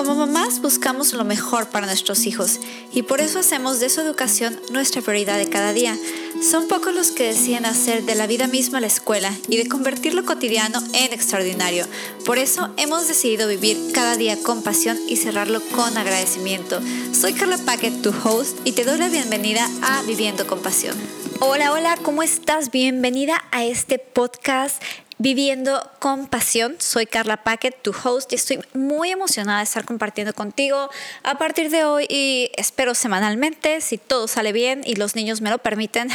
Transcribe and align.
Como 0.00 0.14
mamás 0.14 0.62
buscamos 0.62 1.12
lo 1.12 1.24
mejor 1.24 1.68
para 1.68 1.84
nuestros 1.84 2.24
hijos 2.24 2.58
y 2.90 3.02
por 3.02 3.20
eso 3.20 3.38
hacemos 3.38 3.80
de 3.80 3.90
su 3.90 4.00
educación 4.00 4.58
nuestra 4.72 5.02
prioridad 5.02 5.36
de 5.36 5.50
cada 5.50 5.74
día. 5.74 5.94
Son 6.42 6.68
pocos 6.68 6.94
los 6.94 7.10
que 7.10 7.24
deciden 7.24 7.66
hacer 7.66 8.04
de 8.04 8.14
la 8.14 8.26
vida 8.26 8.46
misma 8.46 8.80
la 8.80 8.86
escuela 8.86 9.30
y 9.46 9.58
de 9.58 9.68
convertir 9.68 10.14
lo 10.14 10.24
cotidiano 10.24 10.80
en 10.94 11.12
extraordinario. 11.12 11.84
Por 12.24 12.38
eso 12.38 12.70
hemos 12.78 13.08
decidido 13.08 13.46
vivir 13.46 13.76
cada 13.92 14.16
día 14.16 14.42
con 14.42 14.62
pasión 14.62 14.98
y 15.06 15.16
cerrarlo 15.16 15.60
con 15.76 15.94
agradecimiento. 15.98 16.80
Soy 17.12 17.34
Carla 17.34 17.58
Paquet, 17.58 18.00
tu 18.00 18.14
host, 18.24 18.56
y 18.64 18.72
te 18.72 18.84
doy 18.84 18.98
la 18.98 19.10
bienvenida 19.10 19.68
a 19.82 20.00
Viviendo 20.04 20.46
con 20.46 20.60
Pasión. 20.60 20.96
Hola, 21.40 21.72
hola, 21.72 21.98
¿cómo 22.02 22.22
estás? 22.22 22.70
Bienvenida 22.70 23.44
a 23.50 23.64
este 23.64 23.98
podcast 23.98 24.82
Viviendo 25.22 25.86
con 25.98 26.28
Pasión. 26.28 26.76
Soy 26.78 27.04
Carla 27.04 27.44
Paquet, 27.44 27.76
tu 27.82 27.92
host, 27.92 28.32
y 28.32 28.36
estoy 28.36 28.58
muy 28.72 29.10
emocionada 29.10 29.58
de 29.58 29.64
estar 29.64 29.84
compartiendo 29.84 30.32
contigo 30.32 30.88
a 31.24 31.36
partir 31.36 31.68
de 31.68 31.84
hoy 31.84 32.06
y 32.08 32.50
espero 32.56 32.94
semanalmente, 32.94 33.82
si 33.82 33.98
todo 33.98 34.28
sale 34.28 34.52
bien 34.52 34.80
y 34.86 34.94
los 34.94 35.16
niños 35.16 35.42
me 35.42 35.50
lo 35.50 35.58
permiten. 35.58 36.08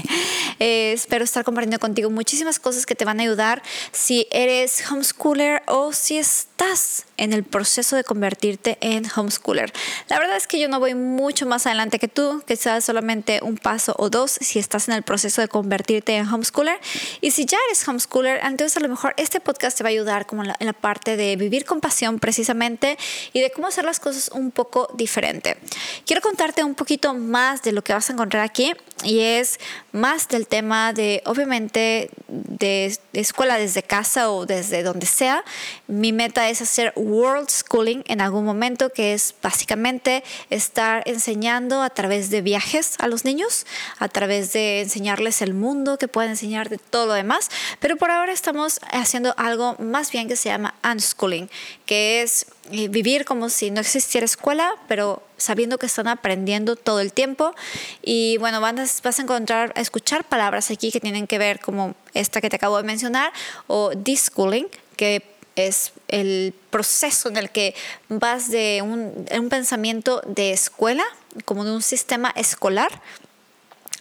eh, 0.58 0.92
espero 0.92 1.24
estar 1.24 1.44
compartiendo 1.44 1.78
contigo 1.78 2.10
muchísimas 2.10 2.58
cosas 2.58 2.84
que 2.84 2.94
te 2.94 3.06
van 3.06 3.20
a 3.20 3.22
ayudar 3.22 3.62
si 3.90 4.28
eres 4.30 4.84
homeschooler 4.90 5.62
o 5.66 5.94
si 5.94 6.18
estás 6.18 7.06
en 7.22 7.32
el 7.32 7.44
proceso 7.44 7.94
de 7.94 8.02
convertirte 8.02 8.78
en 8.80 9.04
homeschooler. 9.14 9.72
La 10.08 10.18
verdad 10.18 10.36
es 10.36 10.48
que 10.48 10.58
yo 10.58 10.68
no 10.68 10.80
voy 10.80 10.96
mucho 10.96 11.46
más 11.46 11.66
adelante 11.66 12.00
que 12.00 12.08
tú, 12.08 12.42
sea 12.56 12.80
solamente 12.80 13.40
un 13.42 13.56
paso 13.56 13.94
o 13.98 14.10
dos 14.10 14.32
si 14.40 14.58
estás 14.58 14.88
en 14.88 14.94
el 14.94 15.02
proceso 15.02 15.40
de 15.40 15.48
convertirte 15.48 16.16
en 16.16 16.26
homeschooler. 16.26 16.78
Y 17.20 17.30
si 17.30 17.46
ya 17.46 17.58
eres 17.68 17.86
homeschooler, 17.86 18.40
entonces 18.42 18.76
a 18.76 18.80
lo 18.80 18.88
mejor 18.88 19.14
este 19.16 19.38
podcast 19.40 19.78
te 19.78 19.84
va 19.84 19.88
a 19.88 19.92
ayudar 19.92 20.26
como 20.26 20.42
en 20.42 20.48
la, 20.58 20.72
parte 20.72 21.16
de 21.16 21.36
vivir 21.36 21.64
con 21.64 21.80
pasión 21.80 22.18
precisamente 22.18 22.98
y 23.32 23.40
de 23.40 23.50
cómo 23.50 23.68
hacer 23.68 23.84
las 23.84 24.00
cosas 24.00 24.30
un 24.34 24.50
poco 24.50 24.88
diferente. 24.94 25.56
Quiero 26.06 26.22
contarte 26.22 26.64
un 26.64 26.74
poquito 26.74 27.14
más 27.14 27.62
de 27.62 27.70
lo 27.70 27.84
que 27.84 27.92
vas 27.92 28.10
a 28.10 28.14
encontrar 28.14 28.42
aquí 28.42 28.72
y 29.04 29.20
es 29.20 29.60
más 29.92 30.28
del 30.28 30.46
tema 30.46 30.92
de, 30.92 31.22
obviamente, 31.26 32.10
de, 32.28 32.98
escuela 33.12 33.58
desde 33.58 33.82
casa 33.82 34.30
o 34.30 34.46
desde 34.46 34.82
donde 34.82 35.06
sea. 35.06 35.44
Mi 35.86 36.12
meta 36.12 36.48
es 36.48 36.62
hacer 36.62 36.92
world 37.12 37.48
schooling 37.50 38.02
en 38.06 38.20
algún 38.20 38.44
momento, 38.44 38.90
que 38.90 39.12
es 39.12 39.34
básicamente 39.42 40.24
estar 40.48 41.02
enseñando 41.06 41.82
a 41.82 41.90
través 41.90 42.30
de 42.30 42.40
viajes 42.40 42.96
a 42.98 43.06
los 43.06 43.24
niños, 43.24 43.66
a 43.98 44.08
través 44.08 44.52
de 44.52 44.80
enseñarles 44.80 45.42
el 45.42 45.52
mundo, 45.52 45.98
que 45.98 46.08
puedan 46.08 46.30
enseñar 46.30 46.70
de 46.70 46.78
todo 46.78 47.06
lo 47.06 47.12
demás. 47.12 47.50
Pero 47.80 47.96
por 47.96 48.10
ahora 48.10 48.32
estamos 48.32 48.80
haciendo 48.90 49.34
algo 49.36 49.76
más 49.78 50.10
bien 50.10 50.26
que 50.26 50.36
se 50.36 50.48
llama 50.48 50.74
unschooling, 50.82 51.50
que 51.84 52.22
es 52.22 52.46
eh, 52.70 52.88
vivir 52.88 53.24
como 53.24 53.50
si 53.50 53.70
no 53.70 53.80
existiera 53.80 54.24
escuela, 54.24 54.74
pero 54.88 55.22
sabiendo 55.36 55.78
que 55.78 55.86
están 55.86 56.08
aprendiendo 56.08 56.76
todo 56.76 57.00
el 57.00 57.12
tiempo. 57.12 57.54
Y 58.02 58.38
bueno, 58.38 58.60
vas, 58.60 59.02
vas 59.02 59.18
a 59.18 59.22
encontrar, 59.22 59.72
a 59.76 59.80
escuchar 59.80 60.24
palabras 60.24 60.70
aquí 60.70 60.90
que 60.90 61.00
tienen 61.00 61.26
que 61.26 61.38
ver 61.38 61.60
como 61.60 61.94
esta 62.14 62.40
que 62.40 62.48
te 62.48 62.56
acabo 62.56 62.76
de 62.78 62.84
mencionar, 62.84 63.32
o 63.66 63.90
deschooling, 63.94 64.68
que 64.96 65.31
es 65.56 65.92
el 66.08 66.54
proceso 66.70 67.28
en 67.28 67.36
el 67.36 67.50
que 67.50 67.74
vas 68.08 68.50
de 68.50 68.82
un, 68.82 69.48
pensamiento 69.48 70.22
de 70.26 70.52
escuela, 70.52 71.04
como 71.44 71.64
de 71.64 71.72
un 71.72 71.82
sistema 71.82 72.32
escolar, 72.36 73.00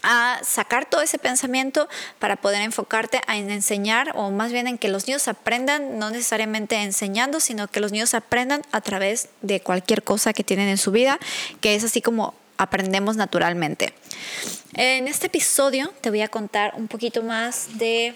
a 0.04 0.40
sacar 0.44 0.86
todo 0.86 1.02
ese 1.02 1.20
pensamiento 1.20 1.88
para 2.18 2.36
poder 2.36 2.62
enfocarte 2.62 3.22
en 3.28 3.52
enseñar 3.52 4.14
o 4.16 4.32
más 4.32 4.52
bien 4.52 4.68
en 4.68 4.80
que 4.80 4.88
los 4.88 5.06
niños 5.06 5.28
aprendan, 5.28 6.00
no 6.00 6.10
necesariamente 6.10 6.76
enseñando, 6.78 7.40
sino 7.40 7.68
que 7.68 7.80
los 7.80 7.92
niños 7.92 8.16
aprendan 8.16 8.64
a 8.72 8.82
través 8.82 9.30
de 9.42 9.60
cualquier 9.60 10.02
cosa 10.02 10.34
que 10.34 10.44
tienen 10.44 10.70
en 10.70 10.78
su 10.78 10.92
vida, 10.92 11.20
que 11.60 11.76
es 11.76 11.84
así 11.84 12.02
como 12.02 12.34
aprendemos 12.58 13.16
naturalmente. 13.16 13.94
En 14.74 15.08
este 15.08 15.28
episodio 15.28 15.94
te 16.02 16.10
voy 16.10 16.22
a 16.22 16.30
contar 16.30 16.74
un 16.76 16.88
poquito 16.88 17.22
más 17.22 17.78
de 17.78 18.16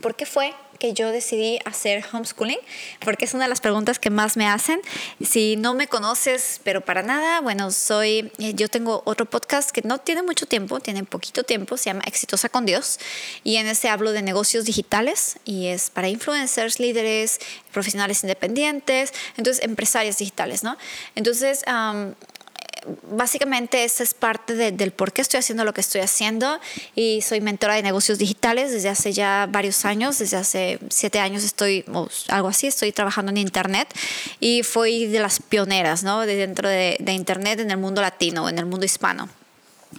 por 0.00 0.14
qué 0.14 0.26
fue 0.26 0.54
que 0.78 0.92
yo 0.92 1.10
decidí 1.10 1.58
hacer 1.64 2.04
homeschooling? 2.12 2.58
Porque 3.00 3.24
es 3.24 3.34
una 3.34 3.44
de 3.44 3.48
las 3.48 3.60
preguntas 3.60 3.98
que 3.98 4.10
más 4.10 4.36
me 4.36 4.46
hacen. 4.46 4.80
Si 5.24 5.56
no 5.56 5.74
me 5.74 5.86
conoces, 5.86 6.60
pero 6.64 6.80
para 6.80 7.02
nada, 7.02 7.40
bueno, 7.40 7.70
soy, 7.70 8.32
eh, 8.38 8.54
yo 8.54 8.68
tengo 8.68 9.02
otro 9.04 9.26
podcast 9.26 9.70
que 9.70 9.82
no 9.82 9.98
tiene 9.98 10.22
mucho 10.22 10.46
tiempo, 10.46 10.80
tiene 10.80 11.04
poquito 11.04 11.44
tiempo, 11.44 11.76
se 11.76 11.84
llama 11.86 12.02
Exitosa 12.06 12.48
con 12.48 12.66
Dios, 12.66 12.98
y 13.44 13.56
en 13.56 13.66
ese 13.66 13.88
hablo 13.88 14.12
de 14.12 14.22
negocios 14.22 14.64
digitales 14.64 15.38
y 15.44 15.66
es 15.68 15.90
para 15.90 16.08
influencers, 16.08 16.80
líderes, 16.80 17.40
profesionales 17.72 18.22
independientes, 18.22 19.12
entonces 19.36 19.64
empresarios 19.64 20.18
digitales, 20.18 20.62
¿no? 20.62 20.76
Entonces, 21.14 21.64
básicamente 23.10 23.84
esa 23.84 24.02
es 24.02 24.14
parte 24.14 24.54
del 24.54 24.90
por 24.92 25.12
qué 25.12 25.22
estoy 25.22 25.38
haciendo 25.38 25.64
lo 25.64 25.72
que 25.72 25.80
estoy 25.80 26.00
haciendo 26.00 26.60
y 26.94 27.22
soy 27.22 27.40
mentora 27.40 27.74
de 27.74 27.82
negocios 27.82 28.18
digitales 28.18 28.72
desde 28.72 28.88
hace 28.88 29.12
ya 29.12 29.48
varios 29.50 29.84
años, 29.84 30.18
desde 30.18 30.36
hace 30.36 30.78
siete 30.90 31.20
años 31.20 31.44
estoy, 31.44 31.84
o 31.92 32.08
algo 32.28 32.48
así, 32.48 32.66
estoy 32.66 32.92
trabajando 32.92 33.30
en 33.30 33.38
Internet 33.38 33.88
y 34.40 34.62
fui 34.62 35.06
de 35.06 35.20
las 35.20 35.40
pioneras, 35.40 36.02
¿no? 36.02 36.20
De 36.26 36.36
dentro 36.36 36.68
de, 36.68 36.96
de 37.00 37.12
Internet 37.12 37.60
en 37.60 37.70
el 37.70 37.78
mundo 37.78 38.02
latino, 38.02 38.48
en 38.48 38.58
el 38.58 38.66
mundo 38.66 38.84
hispano. 38.84 39.28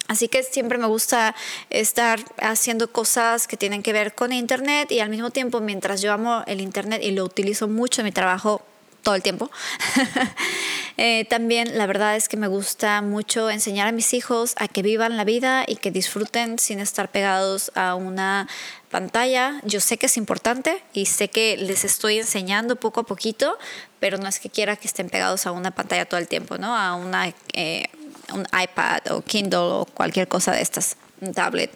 Así 0.08 0.28
que 0.28 0.44
siempre 0.44 0.78
me 0.78 0.88
gusta 0.88 1.36
estar 1.70 2.20
haciendo 2.40 2.92
cosas 2.92 3.48
que 3.48 3.58
tienen 3.58 3.82
que 3.82 3.94
ver 3.94 4.14
con 4.14 4.34
Internet 4.34 4.92
y 4.92 5.00
al 5.00 5.10
mismo 5.10 5.32
tiempo, 5.32 5.62
mientras 5.62 6.02
yo 6.02 6.12
amo 6.12 6.44
el 6.48 6.62
Internet 6.62 7.02
y 7.04 7.12
lo 7.12 7.24
utilizo 7.24 7.68
mucho 7.68 8.02
en 8.02 8.06
mi 8.06 8.12
trabajo 8.12 8.62
todo 9.06 9.16
el 9.16 9.22
tiempo, 9.22 9.52
Eh, 10.98 11.26
también 11.26 11.78
la 11.78 11.88
verdad 11.88 12.16
es 12.16 12.30
que 12.30 12.38
me 12.38 12.48
gusta 12.48 13.02
mucho 13.02 13.50
enseñar 13.50 13.90
a 13.90 13.92
mis 13.92 14.14
hijos 14.14 14.56
a 14.58 14.70
que 14.70 14.82
vivan 14.82 15.18
la 15.18 15.26
vida 15.26 15.66
y 15.68 15.76
que 15.76 15.92
disfruten 15.92 16.58
sin 16.58 16.80
estar 16.80 17.12
pegados 17.12 17.70
a 17.76 17.96
una 17.96 18.48
pantalla. 18.92 19.60
Yo 19.66 19.82
sé 19.82 19.98
que 19.98 20.06
es 20.06 20.16
importante 20.16 20.82
y 20.94 21.08
sé 21.08 21.28
que 21.28 21.58
les 21.58 21.84
estoy 21.84 22.20
enseñando 22.20 22.78
poco 22.78 23.02
a 23.02 23.04
poquito, 23.04 23.58
pero 24.00 24.18
no 24.18 24.30
es 24.30 24.40
que 24.40 24.50
quiera 24.50 24.78
que 24.78 24.88
estén 24.88 25.10
pegados 25.10 25.46
a 25.46 25.52
una 25.52 25.72
pantalla 25.72 26.06
todo 26.06 26.20
el 26.22 26.30
tiempo, 26.30 26.58
¿no? 26.58 26.74
A 26.74 26.96
una, 26.96 27.34
eh, 27.52 27.90
un 28.34 28.48
iPad 28.58 29.12
o 29.12 29.22
Kindle 29.22 29.60
o 29.60 29.86
cualquier 29.94 30.30
cosa 30.30 30.54
de 30.54 30.62
estas 30.62 30.96
tablet 31.34 31.72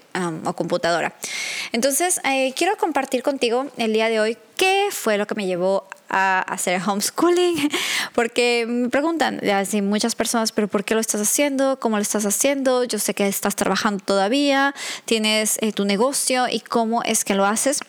o 0.45 0.53
computadora. 0.53 1.13
Entonces, 1.71 2.19
eh, 2.23 2.53
quiero 2.55 2.77
compartir 2.77 3.23
contigo 3.23 3.67
el 3.77 3.93
día 3.93 4.09
de 4.09 4.19
hoy 4.19 4.37
qué 4.57 4.89
fue 4.91 5.17
lo 5.17 5.25
que 5.25 5.35
me 5.35 5.45
llevó 5.45 5.87
a 6.09 6.41
hacer 6.41 6.81
homeschooling, 6.85 7.69
porque 8.13 8.65
me 8.67 8.89
preguntan 8.89 9.39
así 9.49 9.81
muchas 9.81 10.15
personas, 10.15 10.51
pero 10.51 10.67
¿por 10.67 10.83
qué 10.83 10.95
lo 10.95 10.99
estás 10.99 11.21
haciendo? 11.21 11.79
¿Cómo 11.79 11.97
lo 11.97 12.01
estás 12.01 12.25
haciendo? 12.25 12.83
Yo 12.83 12.99
sé 12.99 13.13
que 13.13 13.27
estás 13.27 13.55
trabajando 13.55 14.03
todavía, 14.03 14.73
tienes 15.05 15.57
eh, 15.61 15.71
tu 15.71 15.85
negocio 15.85 16.47
y 16.49 16.59
cómo 16.59 17.03
es 17.03 17.23
que 17.23 17.35
lo 17.35 17.45
haces. 17.45 17.79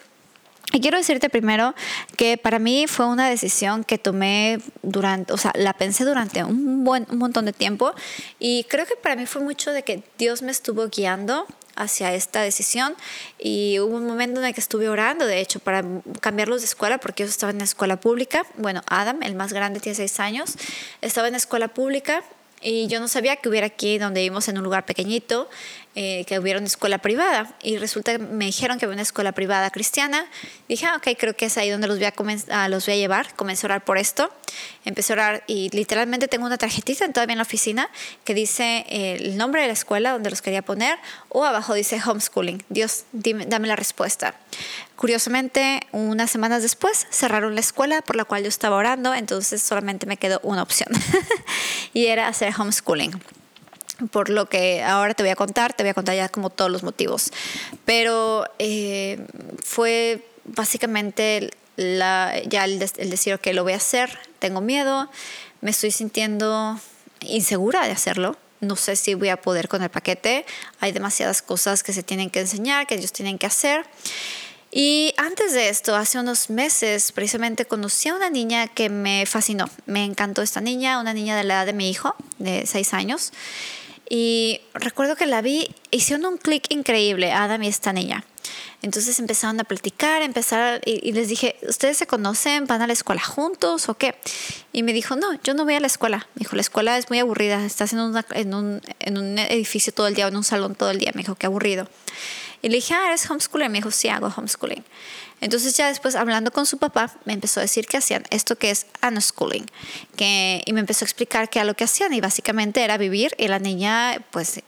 Y 0.72 0.80
quiero 0.80 0.98
decirte 0.98 1.28
primero 1.28 1.74
que 2.16 2.38
para 2.38 2.58
mí 2.58 2.86
fue 2.86 3.06
una 3.06 3.28
decisión 3.28 3.82
que 3.82 3.98
tomé 3.98 4.60
durante, 4.82 5.32
o 5.32 5.36
sea, 5.36 5.52
la 5.56 5.72
pensé 5.72 6.04
durante 6.04 6.44
un, 6.44 6.84
buen, 6.84 7.06
un 7.10 7.18
montón 7.18 7.44
de 7.44 7.52
tiempo. 7.52 7.92
Y 8.38 8.64
creo 8.64 8.86
que 8.86 8.94
para 8.94 9.16
mí 9.16 9.26
fue 9.26 9.42
mucho 9.42 9.72
de 9.72 9.82
que 9.82 10.02
Dios 10.16 10.42
me 10.42 10.52
estuvo 10.52 10.88
guiando 10.88 11.46
hacia 11.74 12.14
esta 12.14 12.42
decisión. 12.42 12.94
Y 13.38 13.80
hubo 13.80 13.96
un 13.96 14.06
momento 14.06 14.40
en 14.40 14.46
el 14.46 14.54
que 14.54 14.60
estuve 14.60 14.88
orando, 14.88 15.26
de 15.26 15.40
hecho, 15.40 15.58
para 15.58 15.84
cambiarlos 16.20 16.60
de 16.60 16.66
escuela 16.66 16.98
porque 16.98 17.24
ellos 17.24 17.32
estaban 17.32 17.56
en 17.56 17.62
escuela 17.62 17.98
pública. 17.98 18.46
Bueno, 18.56 18.82
Adam, 18.86 19.22
el 19.22 19.34
más 19.34 19.52
grande, 19.52 19.80
tiene 19.80 19.96
seis 19.96 20.20
años, 20.20 20.54
estaba 21.00 21.26
en 21.26 21.34
escuela 21.34 21.68
pública 21.68 22.22
y 22.62 22.86
yo 22.88 23.00
no 23.00 23.08
sabía 23.08 23.36
que 23.36 23.48
hubiera 23.48 23.66
aquí 23.66 23.98
donde 23.98 24.20
vivimos 24.20 24.48
en 24.48 24.58
un 24.58 24.64
lugar 24.64 24.84
pequeñito 24.84 25.48
eh, 25.96 26.24
que 26.26 26.38
hubiera 26.38 26.60
una 26.60 26.68
escuela 26.68 26.98
privada. 26.98 27.52
Y 27.62 27.76
resulta 27.76 28.12
que 28.12 28.18
me 28.18 28.44
dijeron 28.44 28.78
que 28.78 28.84
había 28.84 28.94
una 28.94 29.02
escuela 29.02 29.32
privada 29.32 29.70
cristiana. 29.70 30.24
Dije, 30.68 30.86
ah, 30.86 30.94
ok, 30.96 31.18
creo 31.18 31.34
que 31.34 31.46
es 31.46 31.58
ahí 31.58 31.68
donde 31.68 31.88
los 31.88 31.98
voy 31.98 32.06
a, 32.06 32.14
ah, 32.50 32.68
los 32.68 32.86
voy 32.86 32.94
a 32.94 32.96
llevar. 32.96 33.34
Comencé 33.34 33.66
a 33.66 33.68
orar 33.68 33.84
por 33.84 33.98
esto. 33.98 34.32
Empecé 34.84 35.12
a 35.12 35.14
orar 35.14 35.44
y 35.48 35.68
literalmente 35.70 36.28
tengo 36.28 36.46
una 36.46 36.58
tarjetita 36.58 37.08
todavía 37.12 37.32
en 37.32 37.38
la 37.38 37.42
oficina 37.42 37.90
que 38.24 38.34
dice 38.34 38.84
eh, 38.88 39.16
el 39.20 39.36
nombre 39.36 39.62
de 39.62 39.66
la 39.66 39.72
escuela 39.72 40.12
donde 40.12 40.30
los 40.30 40.42
quería 40.42 40.62
poner 40.62 40.96
o 41.28 41.44
abajo 41.44 41.74
dice 41.74 42.00
homeschooling. 42.04 42.62
Dios, 42.68 43.04
dime, 43.10 43.46
dame 43.46 43.66
la 43.66 43.74
respuesta. 43.74 44.36
Curiosamente, 44.94 45.80
unas 45.90 46.30
semanas 46.30 46.62
después 46.62 47.08
cerraron 47.10 47.54
la 47.54 47.60
escuela 47.60 48.00
por 48.02 48.14
la 48.14 48.24
cual 48.24 48.42
yo 48.42 48.48
estaba 48.48 48.76
orando, 48.76 49.12
entonces 49.12 49.60
solamente 49.60 50.06
me 50.06 50.18
quedó 50.18 50.38
una 50.44 50.62
opción 50.62 50.88
y 51.94 52.06
era 52.06 52.28
hacer 52.28 52.54
homeschooling 52.56 53.20
por 54.10 54.30
lo 54.30 54.48
que 54.48 54.82
ahora 54.82 55.14
te 55.14 55.22
voy 55.22 55.30
a 55.30 55.36
contar, 55.36 55.72
te 55.72 55.82
voy 55.82 55.90
a 55.90 55.94
contar 55.94 56.14
ya 56.16 56.28
como 56.28 56.50
todos 56.50 56.70
los 56.70 56.82
motivos. 56.82 57.30
Pero 57.84 58.44
eh, 58.58 59.24
fue 59.64 60.26
básicamente 60.44 61.50
la, 61.76 62.32
ya 62.46 62.64
el, 62.64 62.82
el, 62.96 63.10
decir, 63.10 63.38
que 63.38 63.54
lo 63.54 63.62
voy 63.62 63.74
a 63.74 63.76
hacer, 63.76 64.18
tengo 64.38 64.60
miedo, 64.60 65.10
me 65.60 65.70
estoy 65.70 65.90
sintiendo 65.90 66.78
insegura 67.20 67.84
de 67.84 67.92
hacerlo. 67.92 68.36
No 68.60 68.76
sé 68.76 68.96
si 68.96 69.14
voy 69.14 69.30
a 69.30 69.40
poder 69.40 69.68
con 69.68 69.82
el 69.82 69.88
paquete. 69.88 70.44
Hay 70.80 70.92
demasiadas 70.92 71.40
cosas 71.40 71.82
que 71.82 71.94
se 71.94 72.02
tienen 72.02 72.28
que 72.28 72.40
enseñar, 72.40 72.86
que 72.86 72.94
ellos 72.94 73.12
tienen 73.12 73.38
que 73.38 73.46
hacer. 73.46 73.86
Y 74.70 75.14
antes 75.16 75.52
de 75.52 75.68
esto, 75.68 75.96
hace 75.96 76.18
unos 76.18 76.48
meses, 76.48 77.10
precisamente 77.10 77.64
conocí 77.64 78.08
a 78.08 78.14
una 78.14 78.30
niña 78.30 78.68
que 78.68 78.88
me 78.88 79.26
fascinó. 79.26 79.68
Me 79.86 80.04
encantó 80.04 80.42
esta 80.42 80.60
niña, 80.60 81.00
una 81.00 81.12
niña 81.12 81.36
de 81.36 81.44
la 81.44 81.54
edad 81.54 81.66
de 81.66 81.72
mi 81.72 81.90
hijo, 81.90 82.14
de 82.38 82.66
seis 82.66 82.94
años. 82.94 83.32
Y 84.12 84.60
recuerdo 84.74 85.14
que 85.14 85.24
la 85.24 85.40
vi, 85.40 85.68
hicieron 85.92 86.26
un 86.26 86.36
clic 86.36 86.64
increíble, 86.68 87.30
Adam 87.30 87.62
y 87.62 87.68
esta 87.68 87.92
niña. 87.92 88.24
Entonces 88.82 89.20
empezaron 89.20 89.60
a 89.60 89.64
platicar, 89.64 90.22
empezar 90.22 90.80
y, 90.84 91.12
les 91.12 91.28
dije, 91.28 91.56
¿ustedes 91.68 91.96
se 91.96 92.08
conocen? 92.08 92.66
¿Van 92.66 92.82
a 92.82 92.88
la 92.88 92.92
escuela 92.92 93.22
juntos 93.22 93.88
o 93.88 93.94
qué? 93.94 94.16
Y 94.72 94.82
me 94.82 94.92
dijo, 94.92 95.14
no, 95.14 95.40
yo 95.44 95.54
no 95.54 95.64
voy 95.64 95.74
a 95.74 95.80
la 95.80 95.86
escuela. 95.86 96.26
Me 96.34 96.40
dijo, 96.40 96.56
la 96.56 96.62
escuela 96.62 96.98
es 96.98 97.08
muy 97.08 97.20
aburrida, 97.20 97.64
estás 97.64 97.92
en, 97.92 98.00
en, 98.32 98.54
un, 98.54 98.80
en 98.98 99.18
un 99.18 99.38
edificio 99.38 99.92
todo 99.92 100.08
el 100.08 100.14
día, 100.14 100.26
en 100.26 100.36
un 100.36 100.44
salón 100.44 100.74
todo 100.74 100.90
el 100.90 100.98
día. 100.98 101.12
Me 101.14 101.22
dijo, 101.22 101.36
qué 101.36 101.46
aburrido. 101.46 101.88
Y 102.62 102.68
le 102.68 102.76
dije, 102.76 102.94
ah, 102.94 103.06
¿eres 103.08 103.28
homeschooling? 103.30 103.70
Me 103.70 103.78
dijo, 103.78 103.90
sí, 103.90 104.08
hago 104.08 104.32
homeschooling. 104.34 104.84
Entonces 105.40 105.74
ya 105.76 105.88
después, 105.88 106.16
hablando 106.16 106.50
con 106.50 106.66
su 106.66 106.78
papá, 106.78 107.10
me 107.24 107.32
empezó 107.32 107.60
a 107.60 107.62
decir 107.62 107.86
que 107.86 107.96
hacían 107.96 108.24
esto 108.30 108.56
que 108.56 108.70
es 108.70 108.86
unschooling. 109.02 109.66
Que, 110.16 110.62
y 110.66 110.72
me 110.72 110.80
empezó 110.80 111.04
a 111.04 111.06
explicar 111.06 111.48
qué 111.48 111.60
era 111.60 111.66
lo 111.66 111.74
que 111.74 111.84
hacían. 111.84 112.12
Y 112.12 112.20
básicamente 112.20 112.82
era 112.82 112.98
vivir 112.98 113.34
y 113.38 113.48
la 113.48 113.58
niña, 113.58 114.22
pues, 114.30 114.60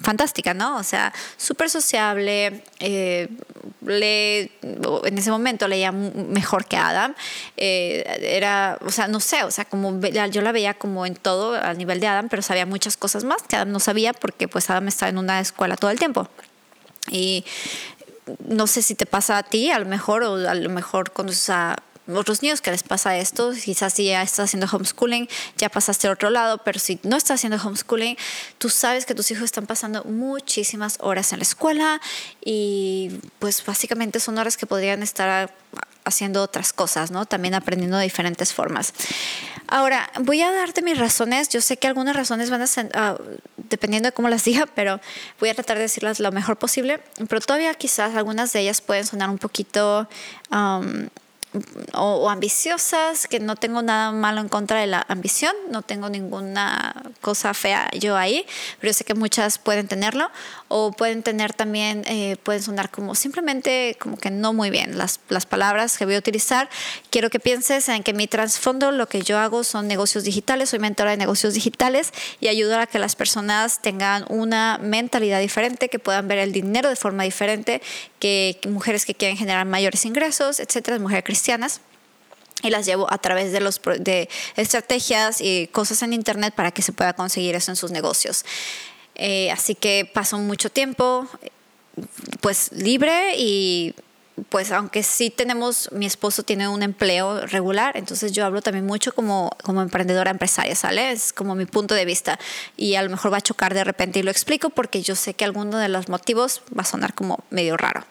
fantástica, 0.00 0.54
¿no? 0.54 0.76
O 0.76 0.82
sea, 0.82 1.12
súper 1.36 1.68
sociable, 1.68 2.62
eh, 2.80 3.28
le, 3.84 4.50
en 4.62 5.18
ese 5.18 5.30
momento 5.30 5.68
leía 5.68 5.92
mejor 5.92 6.66
que 6.66 6.76
Adam, 6.76 7.14
eh, 7.56 8.02
era, 8.22 8.78
o 8.84 8.90
sea, 8.90 9.06
no 9.08 9.20
sé, 9.20 9.44
o 9.44 9.50
sea, 9.50 9.66
como 9.66 10.00
yo 10.00 10.40
la 10.40 10.52
veía 10.52 10.74
como 10.74 11.04
en 11.04 11.14
todo 11.14 11.54
al 11.54 11.76
nivel 11.76 12.00
de 12.00 12.06
Adam, 12.06 12.28
pero 12.30 12.40
sabía 12.42 12.64
muchas 12.64 12.96
cosas 12.96 13.24
más 13.24 13.42
que 13.42 13.56
Adam 13.56 13.70
no 13.70 13.80
sabía 13.80 14.14
porque 14.14 14.48
pues 14.48 14.70
Adam 14.70 14.88
estaba 14.88 15.10
en 15.10 15.18
una 15.18 15.40
escuela 15.40 15.76
todo 15.76 15.90
el 15.90 15.98
tiempo. 15.98 16.28
Y 17.10 17.44
no 18.46 18.66
sé 18.66 18.82
si 18.82 18.94
te 18.94 19.06
pasa 19.06 19.38
a 19.38 19.42
ti, 19.42 19.70
a 19.70 19.78
lo 19.78 19.86
mejor, 19.86 20.22
o 20.22 20.34
a 20.48 20.54
lo 20.54 20.70
mejor 20.70 21.12
conoces 21.12 21.50
a 21.50 21.76
otros 22.08 22.42
niños 22.42 22.60
que 22.60 22.70
les 22.70 22.82
pasa 22.82 23.16
esto, 23.16 23.52
quizás 23.52 23.94
si 23.94 24.06
ya 24.06 24.22
estás 24.22 24.46
haciendo 24.46 24.66
homeschooling, 24.70 25.28
ya 25.56 25.68
pasaste 25.68 26.08
al 26.08 26.14
otro 26.14 26.30
lado, 26.30 26.58
pero 26.58 26.78
si 26.78 26.98
no 27.04 27.16
estás 27.16 27.40
haciendo 27.40 27.58
homeschooling, 27.64 28.16
tú 28.58 28.68
sabes 28.68 29.06
que 29.06 29.14
tus 29.14 29.30
hijos 29.30 29.44
están 29.44 29.66
pasando 29.66 30.04
muchísimas 30.04 30.98
horas 31.00 31.32
en 31.32 31.38
la 31.38 31.44
escuela 31.44 32.00
y 32.44 33.10
pues 33.38 33.64
básicamente 33.64 34.20
son 34.20 34.38
horas 34.38 34.56
que 34.56 34.66
podrían 34.66 35.02
estar 35.02 35.54
haciendo 36.04 36.42
otras 36.42 36.72
cosas, 36.72 37.10
¿no? 37.10 37.26
También 37.26 37.54
aprendiendo 37.54 37.96
de 37.96 38.04
diferentes 38.04 38.52
formas. 38.52 38.92
Ahora, 39.68 40.10
voy 40.20 40.42
a 40.42 40.52
darte 40.52 40.82
mis 40.82 40.98
razones. 40.98 41.48
Yo 41.48 41.60
sé 41.60 41.76
que 41.76 41.86
algunas 41.86 42.16
razones 42.16 42.50
van 42.50 42.62
a 42.62 42.66
ser, 42.66 42.90
ah, 42.94 43.16
dependiendo 43.56 44.08
de 44.08 44.12
cómo 44.12 44.28
las 44.28 44.44
diga, 44.44 44.66
pero 44.74 45.00
voy 45.40 45.48
a 45.48 45.54
tratar 45.54 45.76
de 45.76 45.84
decirlas 45.84 46.20
lo 46.20 46.32
mejor 46.32 46.58
posible. 46.58 47.00
Pero 47.28 47.40
todavía 47.40 47.72
quizás 47.74 48.14
algunas 48.14 48.52
de 48.52 48.60
ellas 48.60 48.80
pueden 48.80 49.06
sonar 49.06 49.30
un 49.30 49.38
poquito 49.38 50.08
o, 51.92 52.30
ambiciosas, 52.30 53.26
que 53.26 53.40
no 53.40 53.56
tengo 53.56 53.82
nada 53.82 54.12
malo 54.12 54.40
en 54.40 54.48
contra 54.48 54.80
de 54.80 54.86
la 54.86 55.04
ambición, 55.08 55.54
no 55.70 55.82
tengo 55.82 56.08
ninguna 56.08 56.94
cosa 57.20 57.52
fea 57.54 57.90
yo 57.98 58.16
ahí, 58.16 58.46
pero 58.80 58.90
yo 58.90 58.94
sé 58.94 59.04
que 59.04 59.14
muchas 59.14 59.58
pueden 59.58 59.88
tenerlo, 59.88 60.30
o 60.68 60.92
pueden 60.92 61.22
tener 61.22 61.52
también, 61.52 62.04
eh, 62.06 62.36
pueden 62.42 62.62
sonar 62.62 62.90
como 62.90 63.14
simplemente 63.14 63.96
como 64.00 64.16
que 64.16 64.30
no 64.30 64.52
muy 64.52 64.70
bien 64.70 64.96
las, 64.96 65.20
las 65.28 65.44
palabras 65.44 65.98
que 65.98 66.06
voy 66.06 66.14
a 66.14 66.18
utilizar. 66.18 66.70
Quiero 67.10 67.28
que 67.28 67.40
pienses 67.40 67.88
en 67.88 68.02
que 68.02 68.14
mi 68.14 68.26
trasfondo, 68.26 68.90
lo 68.90 69.06
que 69.06 69.22
yo 69.22 69.38
hago 69.38 69.64
son 69.64 69.86
negocios 69.86 70.24
digitales, 70.24 70.70
soy 70.70 70.78
mentora 70.78 71.10
de 71.10 71.18
negocios 71.18 71.54
digitales 71.54 72.12
y 72.40 72.48
ayudar 72.48 72.80
a 72.80 72.86
que 72.86 72.98
las 72.98 73.16
personas 73.16 73.82
tengan 73.82 74.24
una 74.28 74.78
mentalidad 74.78 75.40
diferente, 75.40 75.88
que 75.88 75.98
puedan 75.98 76.28
ver 76.28 76.38
el 76.38 76.52
dinero 76.52 76.88
de 76.88 76.96
forma 76.96 77.24
diferente, 77.24 77.82
que 78.18 78.58
mujeres 78.68 79.04
que 79.04 79.14
quieren 79.14 79.36
generar 79.36 79.66
mayores 79.66 80.04
ingresos, 80.06 80.60
etcétera, 80.60 80.98
mujeres 80.98 81.24
y 82.62 82.70
las 82.70 82.86
llevo 82.86 83.12
a 83.12 83.18
través 83.18 83.52
de, 83.52 83.60
los, 83.60 83.80
de 83.98 84.28
estrategias 84.56 85.40
y 85.40 85.68
cosas 85.72 86.02
en 86.02 86.12
internet 86.12 86.54
para 86.54 86.70
que 86.70 86.82
se 86.82 86.92
pueda 86.92 87.12
conseguir 87.12 87.54
eso 87.54 87.72
en 87.72 87.76
sus 87.76 87.90
negocios. 87.90 88.44
Eh, 89.14 89.50
así 89.50 89.74
que 89.74 90.10
paso 90.12 90.38
mucho 90.38 90.70
tiempo 90.70 91.28
pues 92.40 92.72
libre 92.72 93.36
y 93.36 93.94
pues 94.48 94.72
aunque 94.72 95.02
sí 95.02 95.30
tenemos, 95.30 95.90
mi 95.92 96.06
esposo 96.06 96.42
tiene 96.42 96.68
un 96.68 96.82
empleo 96.82 97.46
regular, 97.46 97.96
entonces 97.96 98.32
yo 98.32 98.44
hablo 98.44 98.62
también 98.62 98.86
mucho 98.86 99.14
como, 99.14 99.50
como 99.62 99.82
emprendedora 99.82 100.30
empresaria, 100.30 100.74
¿sale? 100.74 101.12
Es 101.12 101.32
como 101.32 101.54
mi 101.54 101.66
punto 101.66 101.94
de 101.94 102.04
vista 102.04 102.38
y 102.76 102.94
a 102.94 103.02
lo 103.02 103.10
mejor 103.10 103.32
va 103.32 103.38
a 103.38 103.42
chocar 103.42 103.74
de 103.74 103.84
repente 103.84 104.18
y 104.18 104.22
lo 104.22 104.30
explico 104.30 104.70
porque 104.70 105.02
yo 105.02 105.14
sé 105.14 105.34
que 105.34 105.44
alguno 105.44 105.78
de 105.78 105.88
los 105.88 106.08
motivos 106.08 106.62
va 106.76 106.82
a 106.82 106.86
sonar 106.86 107.14
como 107.14 107.44
medio 107.50 107.76
raro, 107.76 108.04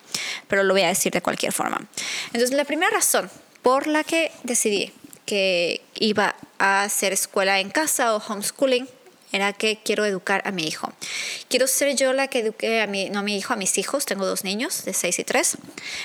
pero 0.48 0.64
lo 0.64 0.74
voy 0.74 0.84
a 0.84 0.88
decir 0.88 1.12
de 1.12 1.22
cualquier 1.22 1.54
forma. 1.54 1.82
Entonces 2.28 2.52
la 2.52 2.66
primera 2.66 2.92
razón 2.92 3.30
por 3.62 3.88
la 3.88 4.04
que 4.04 4.32
decidí 4.44 4.94
que 5.26 5.82
iba 5.96 6.36
a 6.60 6.84
hacer 6.84 7.14
escuela 7.14 7.60
en 7.60 7.70
casa 7.70 8.16
o 8.16 8.22
homeschooling 8.28 8.88
era 9.32 9.54
que 9.54 9.80
quiero 9.84 10.06
educar 10.06 10.42
a 10.46 10.52
mi 10.52 10.68
hijo. 10.68 10.92
Quiero 11.50 11.68
ser 11.68 11.96
yo 11.96 12.14
la 12.14 12.28
que 12.28 12.40
eduque 12.40 12.82
a 12.82 12.88
mi, 12.88 13.10
no 13.10 13.20
a 13.20 13.24
mi 13.24 13.38
hijo, 13.38 13.54
a 13.54 13.56
mis 13.56 13.78
hijos. 13.78 14.06
Tengo 14.06 14.26
dos 14.26 14.44
niños 14.44 14.84
de 14.84 14.94
6 14.94 15.20
y 15.20 15.24
3. 15.24 15.58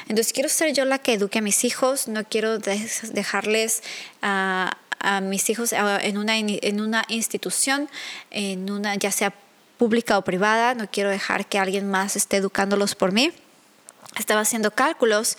Entonces 0.09 0.33
quiero 0.33 0.49
ser 0.49 0.73
yo 0.73 0.85
la 0.85 0.99
que 0.99 1.15
eduque 1.15 1.39
a 1.41 1.43
mis 1.43 1.65
hijos. 1.65 2.09
No 2.09 2.25
quiero 2.25 2.59
dejarles 2.59 3.83
a, 4.23 4.79
a 5.01 5.21
mis 5.21 5.51
hijos 5.51 5.73
en 5.73 6.19
una, 6.19 6.39
en 6.39 6.81
una 6.81 7.05
institución, 7.09 7.89
en 8.31 8.71
una, 8.71 8.95
ya 8.95 9.11
sea 9.11 9.35
pública 9.79 10.19
o 10.19 10.23
privada. 10.23 10.75
No 10.75 10.91
quiero 10.91 11.11
dejar 11.11 11.47
que 11.47 11.59
alguien 11.59 11.91
más 11.91 12.17
esté 12.17 12.37
educándolos 12.37 12.95
por 12.95 13.13
mí. 13.13 13.33
Estaba 14.19 14.43
haciendo 14.43 14.71
cálculos 14.71 15.37